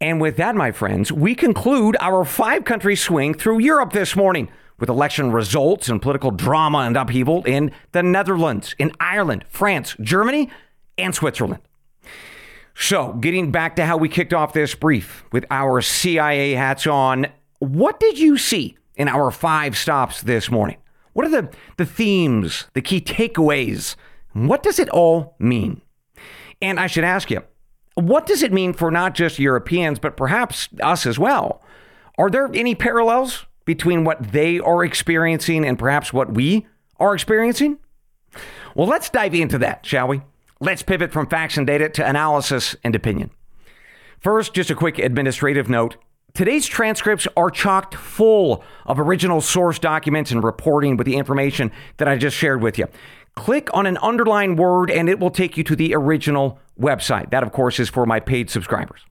And 0.00 0.20
with 0.20 0.36
that, 0.38 0.56
my 0.56 0.72
friends, 0.72 1.12
we 1.12 1.36
conclude 1.36 1.96
our 2.00 2.24
five 2.24 2.64
country 2.64 2.96
swing 2.96 3.32
through 3.32 3.60
Europe 3.60 3.92
this 3.92 4.16
morning 4.16 4.48
with 4.80 4.88
election 4.88 5.30
results 5.30 5.88
and 5.88 6.02
political 6.02 6.32
drama 6.32 6.78
and 6.78 6.96
upheaval 6.96 7.44
in 7.44 7.70
the 7.92 8.02
Netherlands, 8.02 8.74
in 8.76 8.90
Ireland, 8.98 9.44
France, 9.48 9.94
Germany, 10.00 10.50
and 10.96 11.14
Switzerland. 11.14 11.62
So, 12.80 13.14
getting 13.14 13.50
back 13.50 13.74
to 13.76 13.84
how 13.84 13.96
we 13.96 14.08
kicked 14.08 14.32
off 14.32 14.52
this 14.52 14.76
brief 14.76 15.24
with 15.32 15.44
our 15.50 15.82
CIA 15.82 16.52
hats 16.52 16.86
on, 16.86 17.26
what 17.58 17.98
did 17.98 18.20
you 18.20 18.38
see 18.38 18.78
in 18.94 19.08
our 19.08 19.32
five 19.32 19.76
stops 19.76 20.22
this 20.22 20.48
morning? 20.48 20.76
What 21.12 21.26
are 21.26 21.30
the, 21.30 21.50
the 21.76 21.84
themes, 21.84 22.68
the 22.74 22.80
key 22.80 23.00
takeaways? 23.00 23.96
What 24.32 24.62
does 24.62 24.78
it 24.78 24.88
all 24.90 25.34
mean? 25.40 25.82
And 26.62 26.78
I 26.78 26.86
should 26.86 27.02
ask 27.02 27.32
you, 27.32 27.42
what 27.96 28.26
does 28.26 28.44
it 28.44 28.52
mean 28.52 28.72
for 28.72 28.92
not 28.92 29.16
just 29.16 29.40
Europeans, 29.40 29.98
but 29.98 30.16
perhaps 30.16 30.68
us 30.80 31.04
as 31.04 31.18
well? 31.18 31.60
Are 32.16 32.30
there 32.30 32.48
any 32.54 32.76
parallels 32.76 33.44
between 33.64 34.04
what 34.04 34.30
they 34.30 34.60
are 34.60 34.84
experiencing 34.84 35.66
and 35.66 35.80
perhaps 35.80 36.12
what 36.12 36.32
we 36.32 36.68
are 37.00 37.12
experiencing? 37.12 37.78
Well, 38.76 38.86
let's 38.86 39.10
dive 39.10 39.34
into 39.34 39.58
that, 39.58 39.84
shall 39.84 40.06
we? 40.06 40.22
Let's 40.60 40.82
pivot 40.82 41.12
from 41.12 41.28
facts 41.28 41.56
and 41.56 41.66
data 41.66 41.88
to 41.88 42.08
analysis 42.08 42.74
and 42.82 42.96
opinion. 42.96 43.30
First, 44.18 44.54
just 44.54 44.70
a 44.70 44.74
quick 44.74 44.98
administrative 44.98 45.68
note. 45.68 45.96
Today's 46.34 46.66
transcripts 46.66 47.28
are 47.36 47.50
chocked 47.50 47.94
full 47.94 48.64
of 48.84 48.98
original 48.98 49.40
source 49.40 49.78
documents 49.78 50.32
and 50.32 50.42
reporting 50.42 50.96
with 50.96 51.06
the 51.06 51.16
information 51.16 51.70
that 51.98 52.08
I 52.08 52.16
just 52.16 52.36
shared 52.36 52.60
with 52.60 52.76
you. 52.76 52.88
Click 53.36 53.72
on 53.72 53.86
an 53.86 53.98
underlined 53.98 54.58
word 54.58 54.90
and 54.90 55.08
it 55.08 55.20
will 55.20 55.30
take 55.30 55.56
you 55.56 55.62
to 55.62 55.76
the 55.76 55.94
original 55.94 56.58
website. 56.78 57.30
That, 57.30 57.44
of 57.44 57.52
course, 57.52 57.78
is 57.78 57.88
for 57.88 58.04
my 58.04 58.18
paid 58.18 58.50
subscribers. 58.50 59.04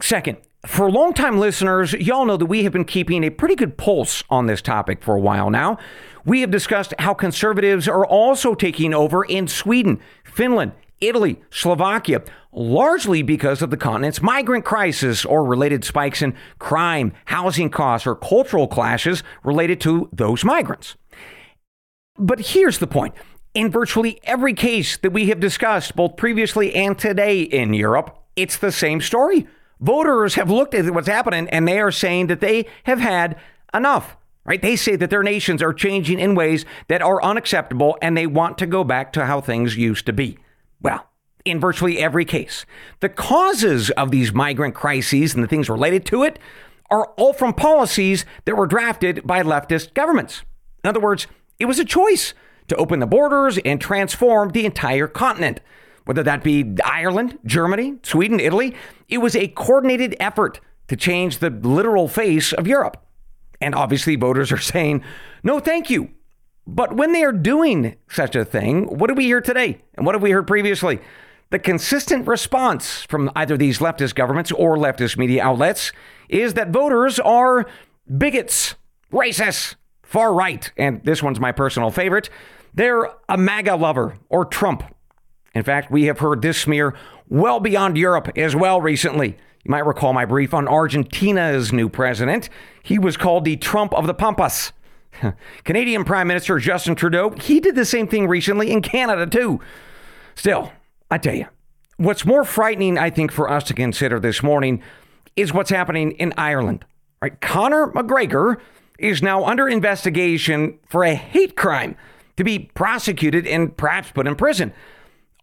Second, 0.00 0.36
for 0.66 0.90
longtime 0.90 1.38
listeners, 1.38 1.92
y'all 1.92 2.24
know 2.24 2.36
that 2.36 2.46
we 2.46 2.64
have 2.64 2.72
been 2.72 2.84
keeping 2.84 3.22
a 3.22 3.30
pretty 3.30 3.54
good 3.54 3.76
pulse 3.76 4.24
on 4.28 4.46
this 4.46 4.60
topic 4.60 5.02
for 5.02 5.14
a 5.14 5.20
while 5.20 5.50
now. 5.50 5.78
We 6.24 6.40
have 6.40 6.50
discussed 6.50 6.94
how 6.98 7.14
conservatives 7.14 7.86
are 7.86 8.04
also 8.04 8.54
taking 8.54 8.92
over 8.92 9.24
in 9.24 9.46
Sweden, 9.46 10.00
Finland, 10.24 10.72
Italy, 11.00 11.40
Slovakia, 11.50 12.22
largely 12.52 13.22
because 13.22 13.62
of 13.62 13.70
the 13.70 13.76
continent's 13.76 14.20
migrant 14.20 14.64
crisis 14.64 15.24
or 15.24 15.44
related 15.44 15.84
spikes 15.84 16.22
in 16.22 16.34
crime, 16.58 17.12
housing 17.26 17.70
costs, 17.70 18.06
or 18.06 18.16
cultural 18.16 18.66
clashes 18.66 19.22
related 19.44 19.80
to 19.82 20.08
those 20.12 20.44
migrants. 20.44 20.96
But 22.18 22.40
here's 22.40 22.78
the 22.78 22.88
point. 22.88 23.14
In 23.54 23.70
virtually 23.70 24.18
every 24.24 24.54
case 24.54 24.96
that 24.98 25.12
we 25.12 25.28
have 25.28 25.38
discussed, 25.38 25.94
both 25.94 26.16
previously 26.16 26.74
and 26.74 26.98
today 26.98 27.42
in 27.42 27.74
Europe, 27.74 28.18
it's 28.34 28.56
the 28.56 28.72
same 28.72 29.00
story. 29.00 29.46
Voters 29.80 30.34
have 30.34 30.50
looked 30.50 30.74
at 30.74 30.92
what's 30.92 31.08
happening 31.08 31.48
and 31.50 31.66
they 31.66 31.78
are 31.78 31.92
saying 31.92 32.26
that 32.28 32.40
they 32.40 32.66
have 32.84 33.00
had 33.00 33.38
enough 33.72 34.16
right? 34.48 34.62
They 34.62 34.76
say 34.76 34.96
that 34.96 35.10
their 35.10 35.22
nations 35.22 35.62
are 35.62 35.74
changing 35.74 36.18
in 36.18 36.34
ways 36.34 36.64
that 36.88 37.02
are 37.02 37.22
unacceptable 37.22 37.98
and 38.00 38.16
they 38.16 38.26
want 38.26 38.56
to 38.58 38.66
go 38.66 38.82
back 38.82 39.12
to 39.12 39.26
how 39.26 39.42
things 39.42 39.76
used 39.76 40.06
to 40.06 40.12
be. 40.14 40.38
Well, 40.80 41.06
in 41.44 41.60
virtually 41.60 41.98
every 41.98 42.24
case, 42.24 42.64
the 43.00 43.10
causes 43.10 43.90
of 43.90 44.10
these 44.10 44.32
migrant 44.32 44.74
crises 44.74 45.34
and 45.34 45.44
the 45.44 45.48
things 45.48 45.68
related 45.68 46.06
to 46.06 46.22
it 46.22 46.38
are 46.90 47.08
all 47.18 47.34
from 47.34 47.52
policies 47.52 48.24
that 48.46 48.56
were 48.56 48.66
drafted 48.66 49.26
by 49.26 49.42
leftist 49.42 49.92
governments. 49.92 50.42
In 50.82 50.88
other 50.88 51.00
words, 51.00 51.26
it 51.58 51.66
was 51.66 51.78
a 51.78 51.84
choice 51.84 52.32
to 52.68 52.76
open 52.76 53.00
the 53.00 53.06
borders 53.06 53.58
and 53.66 53.78
transform 53.78 54.50
the 54.50 54.64
entire 54.64 55.08
continent. 55.08 55.60
Whether 56.08 56.22
that 56.22 56.42
be 56.42 56.74
Ireland, 56.82 57.38
Germany, 57.44 57.98
Sweden, 58.02 58.40
Italy, 58.40 58.74
it 59.10 59.18
was 59.18 59.36
a 59.36 59.48
coordinated 59.48 60.16
effort 60.18 60.58
to 60.86 60.96
change 60.96 61.36
the 61.36 61.50
literal 61.50 62.08
face 62.08 62.54
of 62.54 62.66
Europe. 62.66 62.96
And 63.60 63.74
obviously, 63.74 64.16
voters 64.16 64.50
are 64.50 64.56
saying, 64.56 65.04
no, 65.42 65.60
thank 65.60 65.90
you. 65.90 66.08
But 66.66 66.96
when 66.96 67.12
they 67.12 67.24
are 67.24 67.32
doing 67.32 67.96
such 68.08 68.34
a 68.34 68.46
thing, 68.46 68.84
what 68.84 69.08
do 69.08 69.14
we 69.14 69.26
hear 69.26 69.42
today? 69.42 69.82
And 69.96 70.06
what 70.06 70.14
have 70.14 70.22
we 70.22 70.30
heard 70.30 70.46
previously? 70.46 70.98
The 71.50 71.58
consistent 71.58 72.26
response 72.26 73.02
from 73.02 73.30
either 73.36 73.58
these 73.58 73.80
leftist 73.80 74.14
governments 74.14 74.50
or 74.50 74.78
leftist 74.78 75.18
media 75.18 75.44
outlets 75.44 75.92
is 76.30 76.54
that 76.54 76.70
voters 76.70 77.20
are 77.20 77.66
bigots, 78.16 78.76
racists, 79.12 79.74
far 80.02 80.32
right, 80.32 80.72
and 80.78 81.04
this 81.04 81.22
one's 81.22 81.38
my 81.38 81.52
personal 81.52 81.90
favorite. 81.90 82.30
They're 82.72 83.10
a 83.28 83.36
MAGA 83.36 83.76
lover 83.76 84.16
or 84.30 84.46
Trump. 84.46 84.84
In 85.58 85.64
fact, 85.64 85.90
we 85.90 86.04
have 86.04 86.20
heard 86.20 86.40
this 86.40 86.56
smear 86.56 86.94
well 87.28 87.58
beyond 87.58 87.98
Europe 87.98 88.30
as 88.36 88.54
well 88.54 88.80
recently. 88.80 89.36
You 89.64 89.70
might 89.72 89.84
recall 89.84 90.12
my 90.12 90.24
brief 90.24 90.54
on 90.54 90.68
Argentina's 90.68 91.72
new 91.72 91.88
president. 91.88 92.48
He 92.80 92.96
was 92.96 93.16
called 93.16 93.44
the 93.44 93.56
Trump 93.56 93.92
of 93.92 94.06
the 94.06 94.14
Pampas. 94.14 94.72
Canadian 95.64 96.04
Prime 96.04 96.28
Minister 96.28 96.60
Justin 96.60 96.94
Trudeau, 96.94 97.30
he 97.30 97.58
did 97.58 97.74
the 97.74 97.84
same 97.84 98.06
thing 98.06 98.28
recently 98.28 98.70
in 98.70 98.82
Canada 98.82 99.26
too. 99.26 99.58
Still, 100.36 100.70
I 101.10 101.18
tell 101.18 101.34
you, 101.34 101.46
what's 101.96 102.24
more 102.24 102.44
frightening, 102.44 102.96
I 102.96 103.10
think, 103.10 103.32
for 103.32 103.50
us 103.50 103.64
to 103.64 103.74
consider 103.74 104.20
this 104.20 104.44
morning 104.44 104.80
is 105.34 105.52
what's 105.52 105.70
happening 105.70 106.12
in 106.12 106.34
Ireland. 106.36 106.84
Right? 107.20 107.40
Conor 107.40 107.88
McGregor 107.88 108.60
is 109.00 109.24
now 109.24 109.44
under 109.44 109.68
investigation 109.68 110.78
for 110.88 111.02
a 111.02 111.16
hate 111.16 111.56
crime 111.56 111.96
to 112.36 112.44
be 112.44 112.60
prosecuted 112.60 113.44
and 113.44 113.76
perhaps 113.76 114.12
put 114.12 114.28
in 114.28 114.36
prison 114.36 114.72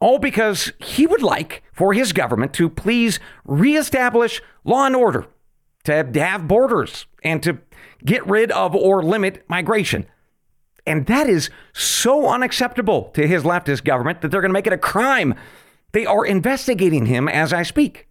all 0.01 0.19
because 0.19 0.71
he 0.79 1.07
would 1.07 1.23
like 1.23 1.63
for 1.71 1.93
his 1.93 2.13
government 2.13 2.53
to 2.53 2.69
please 2.69 3.19
reestablish 3.45 4.41
law 4.63 4.85
and 4.85 4.95
order, 4.95 5.27
to 5.83 6.11
have 6.15 6.47
borders, 6.47 7.05
and 7.23 7.41
to 7.43 7.59
get 8.03 8.25
rid 8.27 8.51
of 8.51 8.75
or 8.75 9.03
limit 9.03 9.43
migration. 9.47 10.05
And 10.85 11.07
that 11.07 11.27
is 11.27 11.49
so 11.73 12.29
unacceptable 12.29 13.05
to 13.13 13.27
his 13.27 13.43
leftist 13.43 13.83
government 13.83 14.21
that 14.21 14.29
they're 14.29 14.41
going 14.41 14.49
to 14.49 14.53
make 14.53 14.67
it 14.67 14.73
a 14.73 14.77
crime. 14.77 15.33
They 15.93 16.05
are 16.05 16.25
investigating 16.25 17.07
him 17.07 17.27
as 17.27 17.53
I 17.53 17.63
speak. 17.63 18.07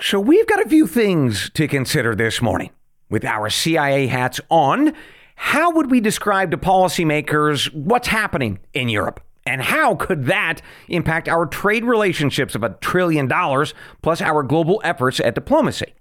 So 0.00 0.20
we've 0.20 0.46
got 0.46 0.64
a 0.64 0.68
few 0.68 0.86
things 0.86 1.50
to 1.54 1.66
consider 1.66 2.14
this 2.14 2.42
morning. 2.42 2.70
With 3.08 3.24
our 3.24 3.50
CIA 3.50 4.08
hats 4.08 4.40
on, 4.50 4.92
how 5.36 5.70
would 5.72 5.90
we 5.90 6.00
describe 6.00 6.50
to 6.50 6.58
policymakers 6.58 7.72
what's 7.72 8.08
happening 8.08 8.58
in 8.74 8.88
Europe? 8.88 9.20
And 9.46 9.62
how 9.62 9.94
could 9.94 10.26
that 10.26 10.60
impact 10.88 11.28
our 11.28 11.46
trade 11.46 11.84
relationships 11.84 12.56
of 12.56 12.64
a 12.64 12.70
trillion 12.80 13.28
dollars 13.28 13.74
plus 14.02 14.20
our 14.20 14.42
global 14.42 14.80
efforts 14.82 15.20
at 15.20 15.36
diplomacy? 15.36 15.94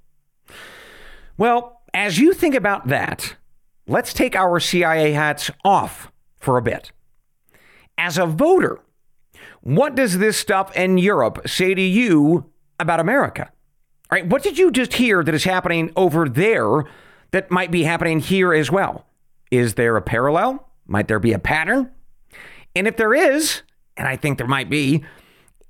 Well, 1.38 1.82
as 1.94 2.18
you 2.20 2.34
think 2.34 2.56
about 2.56 2.88
that, 2.88 3.36
let's 3.88 4.14
take 4.14 4.36
our 4.36 4.60
CIA 4.60 5.12
hats 5.12 5.52
off 5.64 6.12
for 6.38 6.58
a 6.58 6.62
bit. 6.62 6.92
As 7.98 8.18
a 8.18 8.26
voter, 8.26 8.80
what 9.62 9.96
does 9.96 10.18
this 10.18 10.38
stuff 10.38 10.76
in 10.76 10.98
Europe 10.98 11.48
say 11.48 11.74
to 11.74 11.82
you 11.82 12.52
about 12.80 13.00
America? 13.00 13.52
All 14.12 14.18
right, 14.18 14.28
what 14.28 14.44
did 14.44 14.58
you 14.58 14.72
just 14.72 14.94
hear 14.94 15.24
that 15.24 15.34
is 15.34 15.44
happening 15.44 15.92
over 15.96 16.28
there 16.28 16.84
that 17.32 17.52
might 17.52 17.72
be 17.72 17.84
happening 17.84 18.20
here 18.20 18.54
as 18.54 18.72
well? 18.72 19.06
Is 19.52 19.76
there 19.76 19.98
a 19.98 20.02
parallel? 20.02 20.68
Might 20.88 21.08
there 21.08 21.20
be 21.20 21.34
a 21.34 21.40
pattern? 21.40 21.92
And 22.76 22.88
if 22.88 22.98
there 22.98 23.14
is, 23.14 23.62
and 23.96 24.08
I 24.08 24.18
think 24.18 24.38
there 24.38 24.48
might 24.48 24.70
be, 24.70 25.04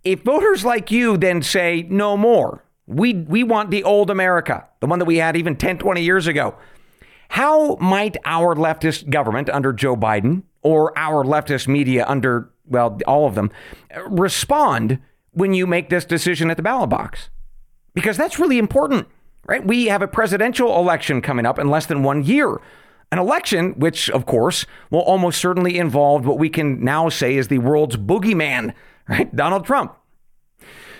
if 0.03 0.21
voters 0.23 0.65
like 0.65 0.91
you 0.91 1.17
then 1.17 1.41
say 1.41 1.85
no 1.89 2.17
more, 2.17 2.63
we, 2.87 3.13
we 3.13 3.43
want 3.43 3.71
the 3.71 3.83
old 3.83 4.09
America, 4.09 4.67
the 4.79 4.87
one 4.87 4.99
that 4.99 5.05
we 5.05 5.17
had 5.17 5.35
even 5.35 5.55
10, 5.55 5.77
20 5.77 6.01
years 6.01 6.27
ago, 6.27 6.55
how 7.29 7.75
might 7.77 8.17
our 8.25 8.55
leftist 8.55 9.09
government 9.09 9.49
under 9.49 9.73
Joe 9.73 9.95
Biden 9.95 10.43
or 10.61 10.97
our 10.97 11.23
leftist 11.23 11.67
media 11.67 12.05
under, 12.07 12.51
well, 12.65 12.99
all 13.07 13.27
of 13.27 13.35
them, 13.35 13.51
respond 14.07 14.99
when 15.31 15.53
you 15.53 15.67
make 15.67 15.89
this 15.89 16.05
decision 16.05 16.51
at 16.51 16.57
the 16.57 16.63
ballot 16.63 16.89
box? 16.89 17.29
Because 17.93 18.17
that's 18.17 18.37
really 18.37 18.57
important, 18.57 19.07
right? 19.47 19.65
We 19.65 19.85
have 19.85 20.01
a 20.01 20.07
presidential 20.07 20.77
election 20.79 21.21
coming 21.21 21.45
up 21.45 21.57
in 21.57 21.69
less 21.69 21.87
than 21.87 22.03
one 22.03 22.23
year. 22.23 22.59
An 23.15 23.19
election, 23.19 23.75
which, 23.77 24.09
of 24.09 24.25
course, 24.25 24.65
will 24.89 24.99
almost 24.99 25.39
certainly 25.39 25.77
involve 25.77 26.25
what 26.25 26.37
we 26.37 26.49
can 26.49 26.83
now 26.83 27.07
say 27.07 27.37
is 27.37 27.47
the 27.47 27.59
world's 27.59 27.95
boogeyman, 27.95 28.73
right? 29.07 29.33
Donald 29.33 29.65
Trump. 29.65 29.95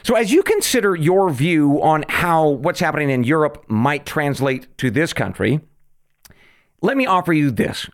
So, 0.02 0.16
as 0.16 0.32
you 0.32 0.42
consider 0.42 0.96
your 0.96 1.30
view 1.30 1.84
on 1.84 2.06
how 2.08 2.48
what's 2.48 2.80
happening 2.80 3.10
in 3.10 3.26
Europe 3.26 3.66
might 3.68 4.06
translate 4.06 4.78
to 4.78 4.90
this 4.90 5.12
country, 5.12 5.60
let 6.82 6.96
me 6.96 7.06
offer 7.06 7.34
you 7.34 7.52
this. 7.52 7.90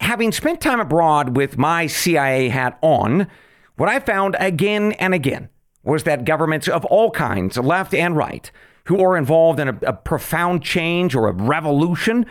Having 0.00 0.32
spent 0.32 0.60
time 0.60 0.80
abroad 0.80 1.36
with 1.36 1.56
my 1.56 1.86
CIA 1.86 2.48
hat 2.48 2.80
on, 2.82 3.28
what 3.76 3.88
I 3.88 4.00
found 4.00 4.34
again 4.40 4.90
and 4.94 5.14
again 5.14 5.50
was 5.84 6.02
that 6.02 6.24
governments 6.24 6.66
of 6.66 6.84
all 6.86 7.12
kinds, 7.12 7.56
left 7.56 7.94
and 7.94 8.16
right, 8.16 8.50
who 8.86 9.00
are 9.00 9.16
involved 9.16 9.60
in 9.60 9.68
a, 9.68 9.78
a 9.86 9.92
profound 9.92 10.64
change 10.64 11.14
or 11.14 11.28
a 11.28 11.32
revolution, 11.32 12.26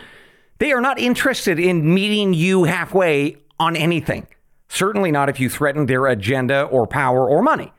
they 0.61 0.71
are 0.73 0.79
not 0.79 0.99
interested 0.99 1.59
in 1.59 1.91
meeting 1.91 2.35
you 2.35 2.65
halfway 2.65 3.35
on 3.59 3.75
anything. 3.75 4.27
Certainly 4.69 5.09
not 5.09 5.27
if 5.27 5.39
you 5.39 5.49
threaten 5.49 5.87
their 5.87 6.05
agenda 6.05 6.65
or 6.65 6.85
power 6.85 7.27
or 7.27 7.41
money. 7.41 7.73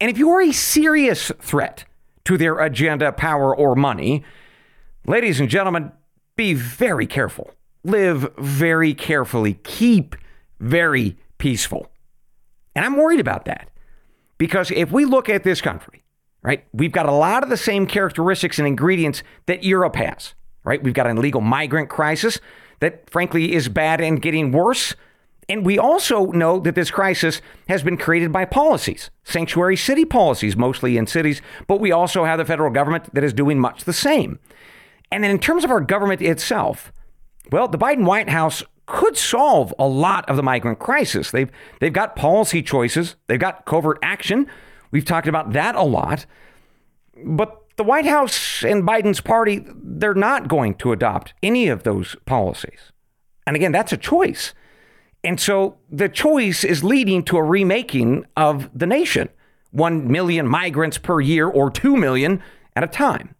And 0.00 0.10
if 0.10 0.16
you 0.16 0.30
are 0.30 0.40
a 0.40 0.50
serious 0.50 1.30
threat 1.42 1.84
to 2.24 2.38
their 2.38 2.58
agenda, 2.58 3.12
power, 3.12 3.54
or 3.54 3.76
money, 3.76 4.24
ladies 5.06 5.40
and 5.40 5.50
gentlemen, 5.50 5.92
be 6.36 6.54
very 6.54 7.06
careful. 7.06 7.50
Live 7.84 8.34
very 8.38 8.94
carefully. 8.94 9.60
Keep 9.62 10.16
very 10.58 11.18
peaceful. 11.36 11.90
And 12.74 12.82
I'm 12.82 12.96
worried 12.96 13.20
about 13.20 13.44
that 13.44 13.68
Because 14.38 14.70
if 14.70 14.90
we 14.90 15.04
look 15.04 15.28
at 15.28 15.44
this 15.44 15.60
country, 15.60 16.02
right, 16.40 16.64
we've 16.72 16.92
got 16.92 17.04
a 17.04 17.12
lot 17.12 17.42
of 17.42 17.50
the 17.50 17.58
same 17.58 17.86
characteristics 17.86 18.58
and 18.58 18.66
ingredients 18.66 19.22
that 19.44 19.64
Europe 19.64 19.96
has, 19.96 20.32
right? 20.64 20.82
We've 20.82 20.94
got 20.94 21.06
an 21.06 21.18
illegal 21.18 21.40
migrant 21.40 21.88
crisis 21.88 22.38
that, 22.80 23.08
frankly, 23.08 23.54
is 23.54 23.68
bad 23.68 24.00
and 24.00 24.20
getting 24.20 24.52
worse. 24.52 24.94
And 25.48 25.66
we 25.66 25.78
also 25.78 26.26
know 26.26 26.60
that 26.60 26.74
this 26.76 26.90
crisis 26.90 27.42
has 27.68 27.82
been 27.82 27.96
created 27.96 28.32
by 28.32 28.44
policies, 28.44 29.10
sanctuary 29.24 29.76
city 29.76 30.04
policies, 30.04 30.56
mostly 30.56 30.96
in 30.96 31.06
cities, 31.06 31.42
but 31.66 31.80
we 31.80 31.90
also 31.90 32.24
have 32.24 32.38
the 32.38 32.44
federal 32.44 32.70
government 32.70 33.12
that 33.14 33.24
is 33.24 33.32
doing 33.32 33.58
much 33.58 33.84
the 33.84 33.92
same. 33.92 34.38
And 35.10 35.24
then 35.24 35.30
in 35.30 35.40
terms 35.40 35.64
of 35.64 35.70
our 35.70 35.80
government 35.80 36.22
itself, 36.22 36.92
well, 37.50 37.66
the 37.66 37.78
Biden 37.78 38.04
White 38.04 38.28
House 38.28 38.62
could 38.86 39.16
solve 39.16 39.74
a 39.78 39.86
lot 39.86 40.28
of 40.28 40.36
the 40.36 40.42
migrant 40.42 40.78
crisis. 40.78 41.30
They've 41.30 41.50
they've 41.80 41.92
got 41.92 42.16
policy 42.16 42.62
choices, 42.62 43.16
they've 43.26 43.38
got 43.38 43.64
covert 43.64 43.98
action. 44.02 44.46
We've 44.90 45.04
talked 45.04 45.28
about 45.28 45.52
that 45.52 45.74
a 45.74 45.82
lot. 45.82 46.26
But 47.24 47.59
the 47.80 47.84
White 47.84 48.04
House 48.04 48.62
and 48.62 48.86
Biden's 48.86 49.22
party, 49.22 49.64
they're 49.66 50.12
not 50.12 50.48
going 50.48 50.74
to 50.74 50.92
adopt 50.92 51.32
any 51.42 51.68
of 51.68 51.82
those 51.82 52.14
policies. 52.26 52.92
And 53.46 53.56
again, 53.56 53.72
that's 53.72 53.90
a 53.90 53.96
choice. 53.96 54.52
And 55.24 55.40
so 55.40 55.78
the 55.88 56.10
choice 56.10 56.62
is 56.62 56.84
leading 56.84 57.22
to 57.24 57.38
a 57.38 57.42
remaking 57.42 58.26
of 58.36 58.68
the 58.78 58.86
nation 58.86 59.30
1 59.70 60.12
million 60.12 60.46
migrants 60.46 60.98
per 60.98 61.22
year 61.22 61.48
or 61.48 61.70
2 61.70 61.96
million 61.96 62.42
at 62.76 62.84
a 62.84 62.86
time. 62.86 63.34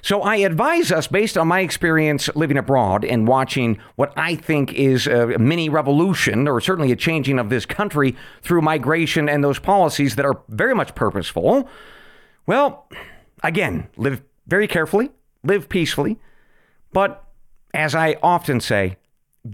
So 0.00 0.22
I 0.22 0.36
advise 0.36 0.90
us, 0.90 1.06
based 1.06 1.36
on 1.36 1.46
my 1.46 1.60
experience 1.60 2.30
living 2.34 2.56
abroad 2.56 3.04
and 3.04 3.28
watching 3.28 3.78
what 3.96 4.14
I 4.16 4.36
think 4.36 4.72
is 4.72 5.06
a 5.06 5.36
mini 5.38 5.68
revolution, 5.68 6.48
or 6.48 6.62
certainly 6.62 6.92
a 6.92 6.96
changing 6.96 7.38
of 7.38 7.50
this 7.50 7.66
country 7.66 8.16
through 8.40 8.62
migration 8.62 9.28
and 9.28 9.44
those 9.44 9.58
policies 9.58 10.16
that 10.16 10.24
are 10.24 10.40
very 10.48 10.74
much 10.74 10.94
purposeful. 10.94 11.68
Well, 12.46 12.88
again, 13.42 13.88
live 13.96 14.22
very 14.46 14.66
carefully, 14.66 15.10
live 15.42 15.68
peacefully, 15.68 16.18
but 16.92 17.24
as 17.72 17.94
I 17.94 18.16
often 18.22 18.60
say, 18.60 18.96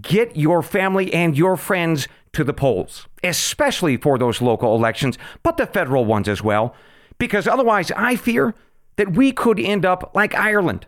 get 0.01 0.35
your 0.35 0.61
family 0.61 1.13
and 1.13 1.37
your 1.37 1.55
friends 1.55 2.07
to 2.33 2.43
the 2.43 2.53
polls, 2.53 3.07
especially 3.23 3.97
for 3.97 4.17
those 4.17 4.41
local 4.41 4.75
elections, 4.75 5.17
but 5.43 5.57
the 5.57 5.65
federal 5.65 6.05
ones 6.05 6.27
as 6.27 6.43
well, 6.43 6.75
because 7.17 7.47
otherwise 7.47 7.91
I 7.91 8.15
fear 8.15 8.53
that 8.97 9.13
we 9.13 9.31
could 9.31 9.59
end 9.59 9.85
up 9.85 10.11
like 10.13 10.35
Ireland. 10.35 10.85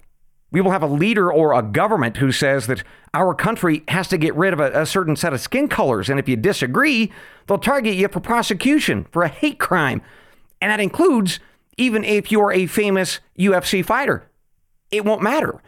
We 0.52 0.62
will 0.62 0.72
have 0.72 0.84
a 0.84 0.88
leader 0.88 1.32
or 1.32 1.54
a 1.54 1.62
government 1.62 2.18
who 2.18 2.32
says 2.32 2.66
that 2.68 2.84
our 3.14 3.36
country 3.36 3.84
has 3.88 4.08
to 4.08 4.18
get 4.18 4.36
rid 4.36 4.52
of 4.52 4.60
a, 4.60 4.82
a, 4.82 4.86
certain 4.86 5.16
set 5.16 5.32
of 5.32 5.42
skin 5.42 5.68
colors. 5.68 6.10
And 6.10 6.20
if 6.20 6.28
you 6.28 6.36
disagree, 6.36 7.12
they'll 7.48 7.60
target 7.60 7.96
you 7.96 8.08
for 8.08 8.20
prosecution 8.20 9.06
for 9.12 9.22
a 9.22 9.28
hate 9.28 9.60
crime. 9.60 10.02
And 10.60 10.72
that 10.72 10.80
includes 10.80 11.40
even 11.80 12.04
if 12.04 12.32
you're 12.32 12.52
a 12.52 12.68
famous 12.68 13.22
UFC 13.38 13.84
fighter. 13.84 14.30
It 14.92 15.06
won't 15.06 15.22
matter. 15.22 15.62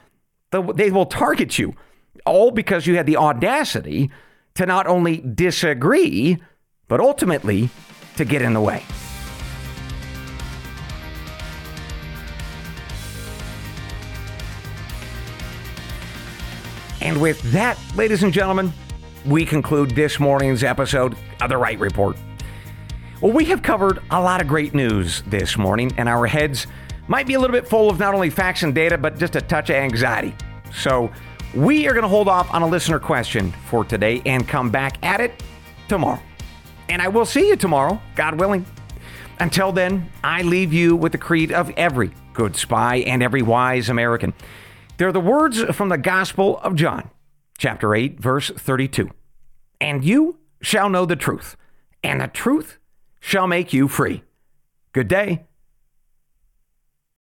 They 0.52 0.92
will 0.92 1.06
target 1.06 1.58
you, 1.58 1.74
all 2.26 2.52
because 2.52 2.86
you 2.86 2.98
had 2.98 3.06
the 3.06 3.16
audacity 3.16 4.12
to 4.56 4.66
not 4.66 4.88
only 4.88 5.18
disagree, 5.20 6.38
but 6.90 7.00
ultimately 7.00 7.70
to 8.18 8.26
get 8.26 8.42
in 8.42 8.54
the 8.54 8.60
way. 8.60 8.84
And 17.00 17.22
with 17.22 17.42
that, 17.54 17.80
ladies 17.96 18.22
and 18.24 18.34
gentlemen, 18.34 18.74
we 19.26 19.46
conclude 19.46 19.92
this 19.92 20.20
morning's 20.20 20.64
episode 20.64 21.16
of 21.40 21.50
The 21.50 21.58
Wright 21.58 21.80
Report. 21.80 22.18
Well, 23.22 23.34
we 23.34 23.46
have 23.46 23.62
covered 23.62 24.00
a 24.10 24.20
lot 24.20 24.42
of 24.42 24.48
great 24.48 24.74
news 24.74 25.22
this 25.28 25.56
morning, 25.56 25.92
and 25.96 26.10
our 26.10 26.26
heads 26.26 26.66
might 27.08 27.28
be 27.28 27.36
a 27.36 27.40
little 27.40 27.54
bit 27.54 27.68
full 27.68 27.88
of 27.88 28.00
not 28.00 28.16
only 28.16 28.32
facts 28.32 28.64
and 28.64 28.74
data, 28.74 28.98
but 28.98 29.20
just 29.20 29.36
a 29.36 29.42
touch 29.42 29.70
of 29.70 29.76
anxiety. 29.76 30.34
So, 30.74 31.12
we 31.54 31.88
are 31.88 31.92
going 31.92 32.02
to 32.02 32.10
hold 32.10 32.28
off 32.28 32.52
on 32.52 32.64
a 32.64 32.68
listener 32.68 32.98
question 32.98 33.52
for 33.68 33.86
today 33.86 34.24
and 34.26 34.48
come 34.48 34.72
back 34.72 34.98
at 35.06 35.22
it 35.22 35.44
tomorrow. 35.88 36.20
And 36.90 37.00
I 37.00 37.10
will 37.10 37.26
see 37.26 37.48
you 37.48 37.56
tomorrow, 37.56 38.02
God 38.16 38.40
willing. 38.40 38.66
Until 39.40 39.72
then, 39.72 40.10
I 40.24 40.42
leave 40.42 40.74
you 40.74 40.96
with 40.96 41.12
the 41.12 41.20
creed 41.20 41.52
of 41.52 41.70
every 41.78 42.16
good 42.34 42.56
spy 42.56 42.98
and 42.98 43.22
every 43.22 43.44
wise 43.44 43.88
American. 43.88 44.34
They're 44.98 45.12
the 45.12 45.20
words 45.20 45.62
from 45.76 45.90
the 45.90 45.98
Gospel 46.00 46.58
of 46.62 46.74
John, 46.74 47.12
chapter 47.60 47.94
8, 47.94 48.20
verse 48.20 48.50
32. 48.50 49.12
And 49.80 50.04
you 50.04 50.40
shall 50.64 50.90
know 50.90 51.06
the 51.06 51.16
truth, 51.16 51.56
and 52.04 52.20
the 52.20 52.28
truth 52.28 52.80
shall 53.22 53.48
make 53.48 53.72
you 53.72 53.88
free. 53.88 54.24
Good 54.92 55.08
day. 55.08 55.46